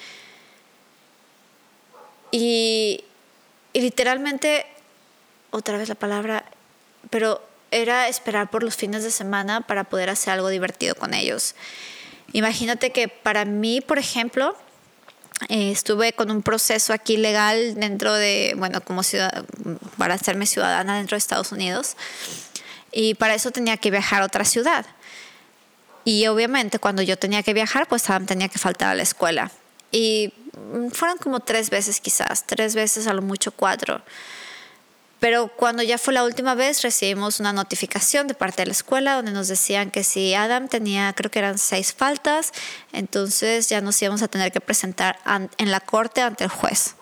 Y, 2.30 3.04
y 3.74 3.80
literalmente, 3.82 4.64
otra 5.50 5.76
vez 5.76 5.90
la 5.90 5.96
palabra, 5.96 6.46
pero 7.10 7.46
era 7.70 8.08
esperar 8.08 8.48
por 8.48 8.62
los 8.62 8.74
fines 8.74 9.04
de 9.04 9.10
semana 9.10 9.60
para 9.60 9.84
poder 9.84 10.08
hacer 10.08 10.32
algo 10.32 10.48
divertido 10.48 10.94
con 10.94 11.12
ellos. 11.12 11.54
Imagínate 12.32 12.90
que 12.90 13.08
para 13.08 13.44
mí, 13.44 13.82
por 13.82 13.98
ejemplo, 13.98 14.56
eh, 15.48 15.70
estuve 15.70 16.12
con 16.12 16.30
un 16.30 16.42
proceso 16.42 16.92
aquí 16.92 17.16
legal 17.16 17.74
dentro 17.74 18.14
de, 18.14 18.54
bueno, 18.56 18.80
como 18.80 19.02
para 19.98 20.14
hacerme 20.14 20.46
ciudadana 20.46 20.96
dentro 20.96 21.14
de 21.14 21.18
Estados 21.18 21.52
Unidos. 21.52 21.96
Y 22.92 23.14
para 23.14 23.34
eso 23.34 23.50
tenía 23.50 23.76
que 23.76 23.90
viajar 23.90 24.22
a 24.22 24.26
otra 24.26 24.44
ciudad. 24.44 24.86
Y 26.04 26.26
obviamente 26.28 26.78
cuando 26.78 27.02
yo 27.02 27.18
tenía 27.18 27.42
que 27.42 27.52
viajar, 27.52 27.88
pues 27.88 28.04
tenía 28.26 28.48
que 28.48 28.58
faltar 28.58 28.88
a 28.88 28.94
la 28.94 29.02
escuela. 29.02 29.50
Y 29.92 30.32
fueron 30.92 31.18
como 31.18 31.40
tres 31.40 31.68
veces 31.68 32.00
quizás, 32.00 32.46
tres 32.46 32.74
veces 32.74 33.06
a 33.06 33.12
lo 33.12 33.22
mucho 33.22 33.52
cuatro. 33.52 34.02
Pero 35.18 35.48
cuando 35.48 35.82
ya 35.82 35.96
fue 35.98 36.12
la 36.12 36.24
última 36.24 36.54
vez, 36.54 36.82
recibimos 36.82 37.40
una 37.40 37.52
notificación 37.52 38.26
de 38.26 38.34
parte 38.34 38.62
de 38.62 38.66
la 38.66 38.72
escuela 38.72 39.14
donde 39.14 39.32
nos 39.32 39.48
decían 39.48 39.90
que 39.90 40.04
si 40.04 40.34
Adam 40.34 40.68
tenía, 40.68 41.12
creo 41.14 41.30
que 41.30 41.38
eran 41.38 41.58
seis 41.58 41.94
faltas, 41.94 42.52
entonces 42.92 43.68
ya 43.68 43.80
nos 43.80 44.00
íbamos 44.02 44.22
a 44.22 44.28
tener 44.28 44.52
que 44.52 44.60
presentar 44.60 45.18
en 45.56 45.70
la 45.70 45.80
corte 45.80 46.20
ante 46.20 46.44
el 46.44 46.50
juez. 46.50 46.96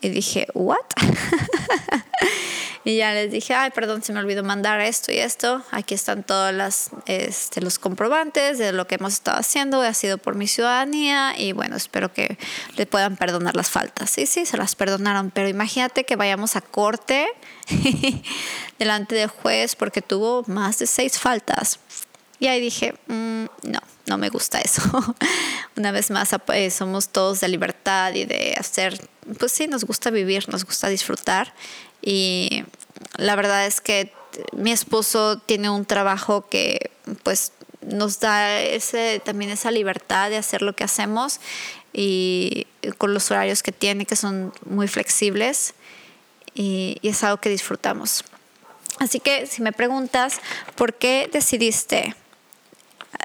Y 0.00 0.10
dije, 0.10 0.46
¿what? 0.54 0.78
y 2.84 2.98
ya 2.98 3.12
les 3.12 3.32
dije, 3.32 3.54
ay, 3.54 3.70
perdón, 3.70 4.02
se 4.02 4.12
me 4.12 4.20
olvidó 4.20 4.44
mandar 4.44 4.80
esto 4.80 5.10
y 5.10 5.18
esto. 5.18 5.64
Aquí 5.70 5.94
están 5.94 6.22
todos 6.22 6.52
las, 6.52 6.90
este, 7.06 7.60
los 7.60 7.78
comprobantes 7.78 8.58
de 8.58 8.72
lo 8.72 8.86
que 8.86 8.96
hemos 8.96 9.14
estado 9.14 9.38
haciendo. 9.38 9.80
Ha 9.80 9.94
sido 9.94 10.18
por 10.18 10.34
mi 10.34 10.46
ciudadanía 10.46 11.34
y 11.38 11.52
bueno, 11.52 11.76
espero 11.76 12.12
que 12.12 12.38
le 12.76 12.86
puedan 12.86 13.16
perdonar 13.16 13.56
las 13.56 13.70
faltas. 13.70 14.10
Sí, 14.10 14.26
sí, 14.26 14.44
se 14.44 14.56
las 14.58 14.76
perdonaron, 14.76 15.30
pero 15.30 15.48
imagínate 15.48 16.04
que 16.04 16.16
vayamos 16.16 16.56
a 16.56 16.60
corte 16.60 17.26
delante 18.78 19.14
del 19.14 19.28
juez 19.28 19.76
porque 19.76 20.02
tuvo 20.02 20.44
más 20.46 20.78
de 20.78 20.86
seis 20.86 21.18
faltas. 21.18 21.80
Y 22.38 22.48
ahí 22.48 22.60
dije, 22.60 22.94
mm, 23.06 23.44
no, 23.62 23.80
no 24.06 24.18
me 24.18 24.28
gusta 24.28 24.60
eso. 24.60 24.82
Una 25.76 25.90
vez 25.90 26.10
más, 26.10 26.34
pues, 26.44 26.74
somos 26.74 27.08
todos 27.08 27.40
de 27.40 27.48
libertad 27.48 28.14
y 28.14 28.24
de 28.24 28.54
hacer, 28.58 29.00
pues 29.38 29.52
sí, 29.52 29.66
nos 29.66 29.84
gusta 29.84 30.10
vivir, 30.10 30.48
nos 30.48 30.64
gusta 30.64 30.88
disfrutar. 30.88 31.52
Y 32.02 32.64
la 33.16 33.36
verdad 33.36 33.66
es 33.66 33.80
que 33.80 34.12
mi 34.52 34.72
esposo 34.72 35.38
tiene 35.38 35.70
un 35.70 35.84
trabajo 35.84 36.48
que 36.48 36.90
pues 37.22 37.52
nos 37.82 38.20
da 38.20 38.60
ese, 38.60 39.20
también 39.24 39.50
esa 39.50 39.70
libertad 39.70 40.30
de 40.30 40.36
hacer 40.36 40.62
lo 40.62 40.74
que 40.74 40.84
hacemos 40.84 41.40
y 41.92 42.66
con 42.98 43.14
los 43.14 43.30
horarios 43.30 43.62
que 43.62 43.72
tiene 43.72 44.06
que 44.06 44.16
son 44.16 44.52
muy 44.64 44.88
flexibles 44.88 45.74
y, 46.54 46.98
y 47.00 47.08
es 47.08 47.22
algo 47.22 47.38
que 47.38 47.48
disfrutamos. 47.48 48.24
Así 48.98 49.20
que 49.20 49.46
si 49.46 49.62
me 49.62 49.72
preguntas, 49.72 50.40
¿por 50.74 50.94
qué 50.94 51.28
decidiste 51.32 52.14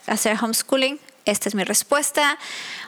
hacer 0.05 0.37
homeschooling? 0.41 0.99
Esta 1.25 1.49
es 1.49 1.55
mi 1.55 1.63
respuesta. 1.63 2.37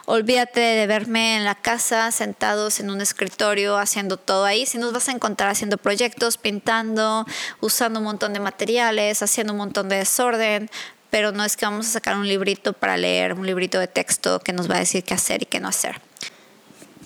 Olvídate 0.05 0.59
de 0.59 0.87
verme 0.87 1.37
en 1.37 1.45
la 1.45 1.55
casa, 1.55 2.11
sentados 2.11 2.79
en 2.79 2.89
un 2.89 2.99
escritorio, 2.99 3.77
haciendo 3.77 4.17
todo 4.17 4.45
ahí. 4.45 4.65
Si 4.65 4.77
nos 4.77 4.91
vas 4.91 5.07
a 5.07 5.11
encontrar 5.11 5.49
haciendo 5.49 5.77
proyectos, 5.77 6.37
pintando, 6.37 7.25
usando 7.61 7.99
un 7.99 8.05
montón 8.05 8.33
de 8.33 8.39
materiales, 8.39 9.21
haciendo 9.21 9.53
un 9.53 9.59
montón 9.59 9.87
de 9.89 9.97
desorden, 9.97 10.69
pero 11.09 11.31
no 11.31 11.45
es 11.45 11.55
que 11.55 11.65
vamos 11.65 11.87
a 11.87 11.91
sacar 11.91 12.17
un 12.17 12.27
librito 12.27 12.73
para 12.73 12.97
leer, 12.97 13.33
un 13.33 13.45
librito 13.45 13.79
de 13.79 13.87
texto 13.87 14.39
que 14.39 14.51
nos 14.51 14.69
va 14.69 14.77
a 14.77 14.79
decir 14.79 15.03
qué 15.03 15.13
hacer 15.13 15.43
y 15.43 15.45
qué 15.45 15.59
no 15.59 15.67
hacer. 15.67 16.01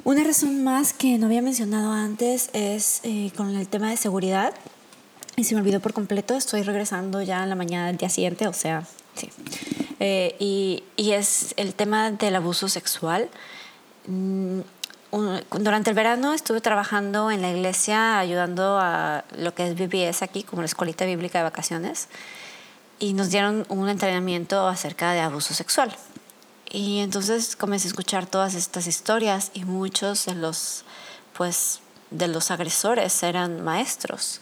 Una 0.06 0.24
razón 0.24 0.63
más 0.63 0.94
que 0.94 1.18
no 1.18 1.26
había 1.26 1.42
mencionado 1.42 1.92
antes 1.92 2.50
es 2.54 3.02
eh, 3.04 3.32
con 3.36 3.54
el 3.54 3.68
tema 3.68 3.90
de 3.90 3.98
seguridad. 3.98 4.54
Y 5.36 5.44
se 5.44 5.54
me 5.54 5.62
olvidó 5.62 5.82
por 5.82 5.94
completo, 5.94 6.36
estoy 6.36 6.63
regresando 6.63 7.22
ya 7.22 7.44
en 7.44 7.50
la 7.50 7.56
mañana 7.56 7.88
del 7.88 7.98
día 7.98 8.10
siguiente, 8.10 8.48
o 8.48 8.54
sea, 8.54 8.88
sí. 9.16 9.30
Eh, 9.99 10.36
y, 10.39 10.83
y, 10.95 11.13
es 11.13 11.53
el 11.57 11.73
tema 11.73 12.12
del 12.12 12.36
abuso 12.36 12.69
sexual. 12.69 13.29
Mm, 14.05 14.62
durante 15.60 15.89
el 15.89 15.95
verano 15.95 16.33
estuve 16.33 16.62
trabajando 16.62 17.31
en 17.31 17.41
la 17.41 17.49
iglesia 17.49 18.19
ayudando 18.19 18.77
a 18.79 19.23
lo 19.38 19.53
que 19.55 19.67
es 19.67 19.75
BBS 19.75 20.21
aquí, 20.21 20.43
como 20.43 20.62
la 20.62 20.65
escuelita 20.65 21.05
bíblica 21.05 21.39
de 21.39 21.45
vacaciones, 21.45 22.10
y 22.99 23.13
nos 23.13 23.29
dieron 23.29 23.65
un 23.69 23.89
entrenamiento 23.89 24.67
acerca 24.67 25.13
de 25.13 25.21
abuso 25.21 25.53
sexual. 25.53 25.95
Y 26.69 26.99
entonces 26.99 27.55
comencé 27.55 27.88
a 27.88 27.91
escuchar 27.91 28.25
todas 28.25 28.53
estas 28.53 28.88
historias 28.88 29.51
y 29.53 29.63
muchos 29.63 30.25
de 30.25 30.36
los, 30.36 30.83
pues, 31.33 31.79
de 32.12 32.28
los 32.28 32.52
agresores 32.52 33.22
eran 33.24 33.63
maestros, 33.63 34.39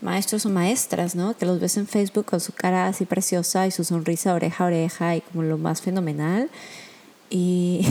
maestros 0.00 0.46
o 0.46 0.50
maestras, 0.50 1.14
¿no? 1.14 1.36
Que 1.36 1.46
los 1.46 1.60
ves 1.60 1.76
en 1.76 1.86
Facebook 1.86 2.26
con 2.26 2.40
su 2.40 2.52
cara 2.52 2.86
así 2.86 3.04
preciosa 3.04 3.66
y 3.66 3.70
su 3.70 3.84
sonrisa 3.84 4.34
oreja 4.34 4.64
a 4.64 4.66
oreja 4.66 5.16
y 5.16 5.20
como 5.22 5.42
lo 5.42 5.58
más 5.58 5.80
fenomenal. 5.80 6.50
Y, 7.30 7.86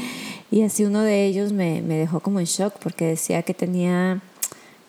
y 0.50 0.62
así 0.62 0.84
uno 0.84 1.02
de 1.02 1.26
ellos 1.26 1.52
me, 1.52 1.82
me 1.82 1.96
dejó 1.96 2.20
como 2.20 2.40
en 2.40 2.46
shock 2.46 2.74
porque 2.78 3.06
decía 3.06 3.42
que 3.42 3.54
tenía 3.54 4.20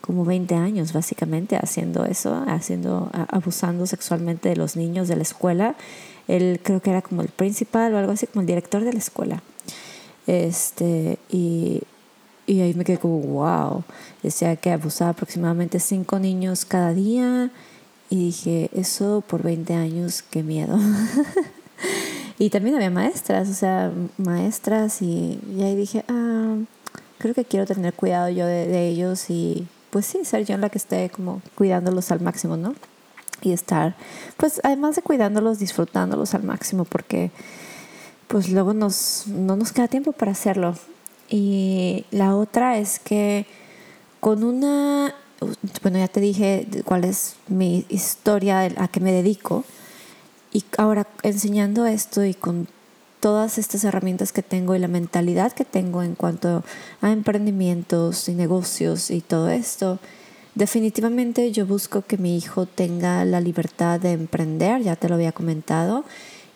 como 0.01 0.23
20 0.23 0.55
años 0.55 0.93
básicamente 0.93 1.57
haciendo 1.57 2.05
eso, 2.05 2.43
haciendo, 2.47 3.09
abusando 3.29 3.85
sexualmente 3.87 4.49
de 4.49 4.55
los 4.55 4.75
niños 4.75 5.07
de 5.07 5.17
la 5.17 5.23
escuela 5.23 5.75
él 6.27 6.59
creo 6.61 6.81
que 6.81 6.89
era 6.89 7.01
como 7.01 7.21
el 7.21 7.29
principal 7.29 7.93
o 7.93 7.97
algo 7.97 8.11
así, 8.11 8.27
como 8.27 8.41
el 8.41 8.47
director 8.47 8.83
de 8.83 8.93
la 8.93 8.99
escuela. 8.99 9.41
Este, 10.27 11.19
y, 11.29 11.81
y 12.47 12.61
ahí 12.61 12.73
me 12.73 12.83
quedé 12.83 12.97
como, 12.97 13.19
wow. 13.19 13.83
Decía 14.23 14.55
que 14.55 14.71
abusaba 14.71 15.11
aproximadamente 15.11 15.79
cinco 15.79 16.17
niños 16.17 16.65
cada 16.65 16.93
día. 16.93 17.51
Y 18.09 18.15
dije, 18.27 18.69
eso 18.73 19.23
por 19.27 19.43
20 19.43 19.73
años, 19.75 20.23
qué 20.23 20.41
miedo. 20.41 20.79
y 22.39 22.49
también 22.49 22.75
había 22.75 22.89
maestras, 22.89 23.49
o 23.49 23.53
sea, 23.53 23.91
maestras. 24.17 25.01
Y, 25.03 25.39
ahí 25.61 25.75
dije, 25.75 26.03
ah, 26.07 26.55
creo 27.19 27.35
que 27.35 27.45
quiero 27.45 27.67
tener 27.67 27.93
cuidado 27.93 28.29
yo 28.29 28.47
de, 28.47 28.67
de 28.67 28.87
ellos 28.87 29.29
y 29.29 29.67
pues 29.91 30.05
sí, 30.05 30.25
ser 30.25 30.45
yo 30.45 30.57
la 30.57 30.69
que 30.69 30.77
esté 30.77 31.09
como 31.09 31.41
cuidándolos 31.55 32.11
al 32.11 32.21
máximo, 32.21 32.57
¿no? 32.57 32.73
y 33.41 33.51
estar, 33.51 33.95
pues 34.37 34.59
además 34.63 34.95
de 34.95 35.01
cuidándolos, 35.01 35.59
disfrutándolos 35.59 36.33
al 36.33 36.43
máximo, 36.43 36.85
porque 36.85 37.31
pues 38.27 38.49
luego 38.49 38.73
nos, 38.73 39.25
no 39.27 39.55
nos 39.55 39.71
queda 39.71 39.87
tiempo 39.87 40.11
para 40.11 40.31
hacerlo. 40.31 40.75
Y 41.29 42.05
la 42.11 42.35
otra 42.35 42.77
es 42.77 42.99
que 42.99 43.45
con 44.19 44.43
una, 44.43 45.13
bueno, 45.83 45.97
ya 45.97 46.07
te 46.07 46.19
dije 46.19 46.67
cuál 46.85 47.03
es 47.03 47.35
mi 47.47 47.85
historia, 47.89 48.61
a 48.77 48.87
qué 48.87 48.99
me 48.99 49.11
dedico, 49.11 49.63
y 50.53 50.63
ahora 50.77 51.07
enseñando 51.23 51.85
esto 51.85 52.23
y 52.23 52.33
con 52.33 52.67
todas 53.19 53.57
estas 53.57 53.83
herramientas 53.83 54.31
que 54.31 54.43
tengo 54.43 54.75
y 54.75 54.79
la 54.79 54.87
mentalidad 54.87 55.51
que 55.51 55.65
tengo 55.65 56.03
en 56.03 56.15
cuanto 56.15 56.63
a 57.01 57.11
emprendimientos 57.11 58.29
y 58.29 58.33
negocios 58.33 59.11
y 59.11 59.21
todo 59.21 59.49
esto, 59.49 59.99
Definitivamente 60.57 61.51
yo 61.51 61.67
busco 61.67 62.01
que 62.01 62.17
mi 62.17 62.35
hijo 62.35 62.65
tenga 62.65 63.23
la 63.25 63.39
libertad 63.39 63.99
de 63.99 64.13
emprender, 64.13 64.81
ya 64.81 64.95
te 64.95 65.07
lo 65.07 65.13
había 65.13 65.31
comentado, 65.31 66.03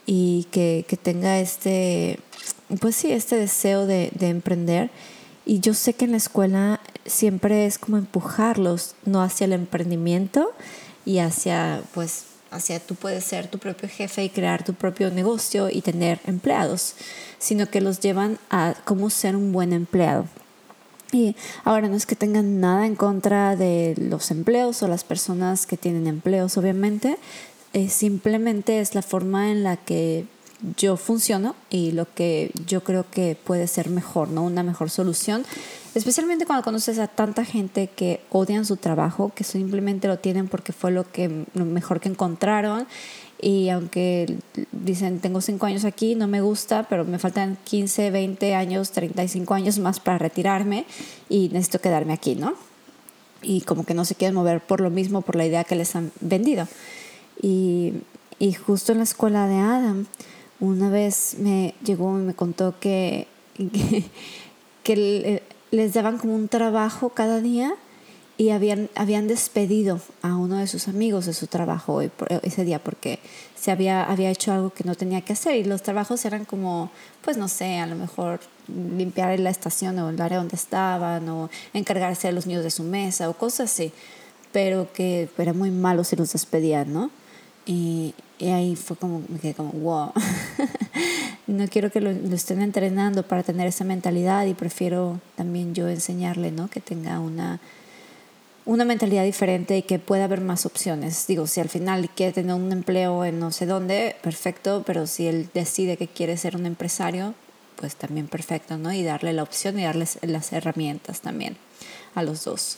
y 0.08 0.48
que, 0.50 0.84
tenga 1.04 1.40
este, 1.40 2.18
pues 2.80 2.96
sí, 2.96 3.12
este 3.12 3.36
deseo 3.36 3.86
de, 3.86 4.12
de 4.14 4.30
emprender. 4.30 4.90
Y 5.46 5.60
yo 5.60 5.74
sé 5.74 5.94
que 5.94 6.06
en 6.06 6.12
la 6.12 6.18
escuela 6.18 6.80
siempre 7.06 7.66
es 7.66 7.78
como 7.78 7.98
empujarlos, 7.98 8.96
no 9.06 9.22
hacia 9.22 9.46
el 9.46 9.54
emprendimiento 9.54 10.52
y 11.06 11.20
hacia, 11.20 11.82
pues, 11.94 12.26
hacia 12.52 12.80
tú 12.80 12.96
puedes 12.96 13.24
ser 13.24 13.48
tu 13.48 13.58
propio 13.58 13.90
jefe 13.90 14.24
y 14.24 14.30
crear 14.30 14.64
tu 14.64 14.74
propio 14.74 15.10
negocio 15.10 15.70
y 15.70 15.82
tener 15.82 16.20
empleados, 16.26 16.96
sino 17.40 17.70
que 17.70 17.82
los 17.82 18.00
llevan 18.00 18.38
a 18.50 18.76
cómo 18.86 19.10
ser 19.10 19.36
un 19.36 19.52
buen 19.52 19.74
empleado. 19.74 20.26
Y 21.12 21.36
ahora 21.66 21.90
no 21.90 21.96
es 21.96 22.06
que 22.06 22.16
tengan 22.16 22.62
nada 22.62 22.86
en 22.86 22.96
contra 22.96 23.56
de 23.56 23.96
los 23.98 24.32
empleos 24.32 24.82
o 24.82 24.88
las 24.88 25.04
personas 25.04 25.66
que 25.66 25.76
tienen 25.76 26.08
empleos, 26.08 26.58
obviamente, 26.58 27.18
eh, 27.74 27.90
simplemente 27.90 28.80
es 28.80 28.96
la 28.96 29.02
forma 29.02 29.52
en 29.52 29.64
la 29.64 29.78
que 29.78 30.26
yo 30.78 30.98
funciono 30.98 31.56
y 31.70 31.92
lo 31.92 32.06
que 32.14 32.52
yo 32.68 32.84
creo 32.84 33.06
que 33.10 33.36
puede 33.42 33.68
ser 33.68 33.90
mejor, 33.90 34.30
¿no? 34.30 34.44
Una 34.44 34.64
mejor 34.64 34.90
solución, 34.90 35.44
especialmente 35.96 36.46
cuando 36.46 36.64
conoces 36.64 37.00
a 37.00 37.08
tanta 37.08 37.46
gente 37.46 37.88
que 37.88 38.22
odian 38.30 38.66
su 38.66 38.78
trabajo, 38.78 39.32
que 39.36 39.44
simplemente 39.44 40.08
lo 40.08 40.20
tienen 40.20 40.48
porque 40.48 40.74
fue 40.74 40.92
lo 40.92 41.10
que 41.12 41.46
mejor 41.54 42.00
que 42.00 42.10
encontraron 42.10 42.88
y 43.42 43.70
aunque 43.70 44.38
dicen 44.72 45.20
tengo 45.20 45.42
cinco 45.42 45.66
años 45.66 45.84
aquí, 45.84 46.14
no 46.14 46.28
me 46.28 46.42
gusta, 46.42 46.84
pero 46.84 47.06
me 47.06 47.18
faltan 47.18 47.58
15, 47.64 48.12
20 48.12 48.54
años, 48.54 48.92
35 48.92 49.54
años 49.56 49.80
más 49.80 50.00
para 50.00 50.20
retirarme 50.20 50.86
y 51.28 51.50
necesito 51.50 51.80
quedarme 51.80 52.14
aquí, 52.14 52.36
¿no? 52.36 52.54
Y 53.42 53.62
como 53.62 53.84
que 53.84 53.96
no 53.96 54.06
se 54.06 54.14
quieren 54.14 54.36
mover 54.36 54.62
por 54.62 54.80
lo 54.80 54.92
mismo, 54.92 55.22
por 55.22 55.36
la 55.36 55.46
idea 55.46 55.64
que 55.64 55.76
les 55.76 55.96
han 55.96 56.12
vendido. 56.22 56.68
Y 57.42 57.94
justo 58.54 58.92
en 58.92 59.00
la 59.00 59.04
escuela 59.04 59.48
de 59.48 59.58
Adam, 59.58 60.08
una 60.62 60.90
vez 60.90 61.36
me 61.38 61.76
llegó 61.84 62.18
y 62.18 62.22
me 62.22 62.34
contó 62.34 62.76
que, 62.80 63.28
que, 63.58 64.06
que 64.84 65.44
les 65.72 65.94
daban 65.94 66.18
como 66.18 66.36
un 66.36 66.48
trabajo 66.48 67.10
cada 67.10 67.42
día 67.42 67.74
y 68.42 68.50
habían, 68.50 68.90
habían 68.96 69.28
despedido 69.28 70.00
a 70.24 70.36
uno 70.36 70.58
de 70.58 70.66
sus 70.66 70.88
amigos 70.88 71.28
de 71.28 71.34
su 71.34 71.46
trabajo 71.48 72.02
ese 72.02 72.66
día 72.66 72.80
porque 72.80 73.20
se 73.56 73.70
había, 73.70 74.04
había 74.04 74.32
hecho 74.32 74.52
algo 74.52 74.72
que 74.72 74.84
no 74.84 74.96
tenía 74.96 75.22
que 75.22 75.34
hacer 75.34 75.58
y 75.58 75.64
los 75.64 75.84
trabajos 75.84 76.26
eran 76.26 76.46
como, 76.46 76.90
pues 77.22 77.38
no 77.38 77.48
sé, 77.48 77.78
a 77.78 77.86
lo 77.86 77.96
mejor 77.96 78.40
limpiar 78.68 79.40
la 79.40 79.52
estación 79.52 80.00
o 80.00 80.10
el 80.10 80.20
área 80.20 80.40
donde 80.40 80.56
estaban 80.56 81.30
o 81.30 81.52
encargarse 81.74 82.30
de 82.30 82.34
los 82.34 82.48
niños 82.48 82.64
de 82.64 82.72
su 82.72 82.82
mesa 82.82 83.30
o 83.30 83.34
cosas 83.34 83.72
así, 83.72 83.92
pero 84.52 84.92
que 84.92 85.30
era 85.38 85.54
muy 85.54 85.70
malo 85.70 86.04
si 86.04 86.16
los 86.16 86.34
despedían, 86.34 86.92
¿no? 86.92 87.12
Y, 87.68 88.16
y 88.42 88.50
ahí 88.50 88.76
fue 88.76 88.98
como, 88.98 89.22
me 89.30 89.38
quedé 89.38 89.54
como, 89.54 89.72
wow, 89.72 90.12
no 91.48 91.68
quiero 91.68 91.92
que 91.92 92.02
lo, 92.02 92.10
estén 92.10 92.62
entrenando 92.64 93.22
para 93.22 93.44
tener 93.44 93.68
esa 93.68 93.84
mentalidad 93.84 94.48
y 94.48 94.56
prefiero 94.56 95.22
también 95.36 95.76
yo 95.76 95.88
enseñarle, 95.88 96.52
¿no? 96.52 96.68
Que 96.68 96.82
tenga 96.82 97.20
una 97.20 97.60
una 98.64 98.86
mentalidad 98.86 99.24
diferente 99.24 99.78
y 99.78 99.82
que 99.82 99.98
pueda 99.98 100.26
haber 100.26 100.42
más 100.42 100.66
opciones. 100.66 101.26
Digo, 101.28 101.48
si 101.48 101.60
al 101.60 101.70
final 101.70 102.10
quiere 102.10 102.32
tener 102.32 102.56
un 102.56 102.72
empleo 102.72 103.26
en 103.26 103.40
no 103.40 103.52
sé 103.52 103.66
dónde, 103.66 104.16
perfecto, 104.22 104.84
pero 104.86 105.08
si 105.08 105.28
él 105.28 105.50
decide 105.54 105.98
que 105.98 106.08
quiere 106.08 106.38
ser 106.38 106.56
un 106.56 106.66
empresario, 106.66 107.34
pues 107.76 107.96
también 107.96 108.28
perfecto, 108.28 108.78
¿no? 108.78 108.92
Y 108.94 109.04
darle 109.04 109.34
la 109.34 109.44
opción 109.44 109.80
y 109.80 109.84
darles 109.84 110.20
las 110.22 110.54
herramientas 110.54 111.22
también 111.22 111.58
a 112.14 112.24
los 112.24 112.44
dos. 112.44 112.78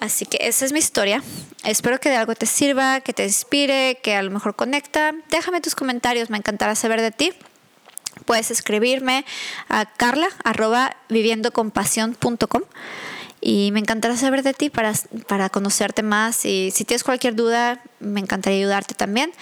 Así 0.00 0.26
que 0.26 0.38
esa 0.40 0.64
es 0.64 0.72
mi 0.72 0.78
historia. 0.78 1.22
Espero 1.64 1.98
que 1.98 2.08
de 2.10 2.16
algo 2.16 2.34
te 2.34 2.46
sirva, 2.46 3.00
que 3.00 3.12
te 3.12 3.24
inspire, 3.24 3.98
que 4.02 4.14
a 4.14 4.22
lo 4.22 4.30
mejor 4.30 4.54
conecta. 4.56 5.12
Déjame 5.30 5.60
tus 5.60 5.74
comentarios, 5.74 6.30
me 6.30 6.38
encantará 6.38 6.74
saber 6.74 7.00
de 7.00 7.10
ti. 7.10 7.32
Puedes 8.24 8.50
escribirme 8.50 9.24
a 9.68 9.86
carla 9.86 10.28
arroba 10.44 10.96
y 13.40 13.70
me 13.72 13.80
encantará 13.80 14.16
saber 14.16 14.42
de 14.42 14.54
ti 14.54 14.70
para, 14.70 14.92
para 15.28 15.50
conocerte 15.50 16.02
más 16.02 16.44
y 16.44 16.70
si 16.72 16.84
tienes 16.84 17.04
cualquier 17.04 17.36
duda 17.36 17.82
me 18.00 18.20
encantaría 18.20 18.58
ayudarte 18.58 18.94
también. 18.94 19.32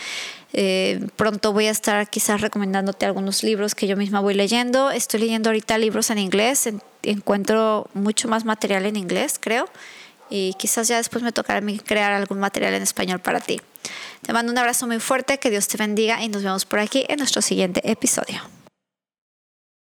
Eh, 0.53 1.09
pronto 1.17 1.53
voy 1.53 1.67
a 1.67 1.71
estar 1.71 2.09
quizás 2.09 2.41
recomendándote 2.41 3.07
algunos 3.07 3.43
libros 3.43 3.75
que 3.75 3.87
yo 3.87 3.97
misma 3.97 4.21
voy 4.21 4.35
leyendo. 4.35 4.91
Estoy 4.91 5.21
leyendo 5.21 5.51
ahorita 5.51 5.79
libros 5.79 6.11
en 6.11 6.19
inglés, 6.19 6.69
encuentro 7.03 7.89
mucho 7.95 8.29
más 8.29 8.45
material 8.45 8.87
en 8.87 8.97
inglés, 8.97 9.39
creo. 9.41 9.69
Y 10.31 10.55
quizás 10.55 10.89
ya 10.89 10.97
después 10.97 11.23
me 11.23 11.33
tocará 11.33 11.61
crear 11.85 12.13
algún 12.13 12.39
material 12.39 12.75
en 12.75 12.83
español 12.83 13.21
para 13.21 13.41
ti. 13.41 13.61
Te 14.23 14.33
mando 14.33 14.51
un 14.51 14.59
abrazo 14.59 14.87
muy 14.87 15.01
fuerte, 15.01 15.39
que 15.39 15.51
Dios 15.51 15.69
te 15.69 15.77
bendiga 15.77 16.23
y 16.23 16.29
nos 16.29 16.43
vemos 16.43 16.65
por 16.65 16.79
aquí 16.79 17.05
en 17.09 17.19
nuestro 17.19 17.43
siguiente 17.43 17.89
episodio. 17.91 18.41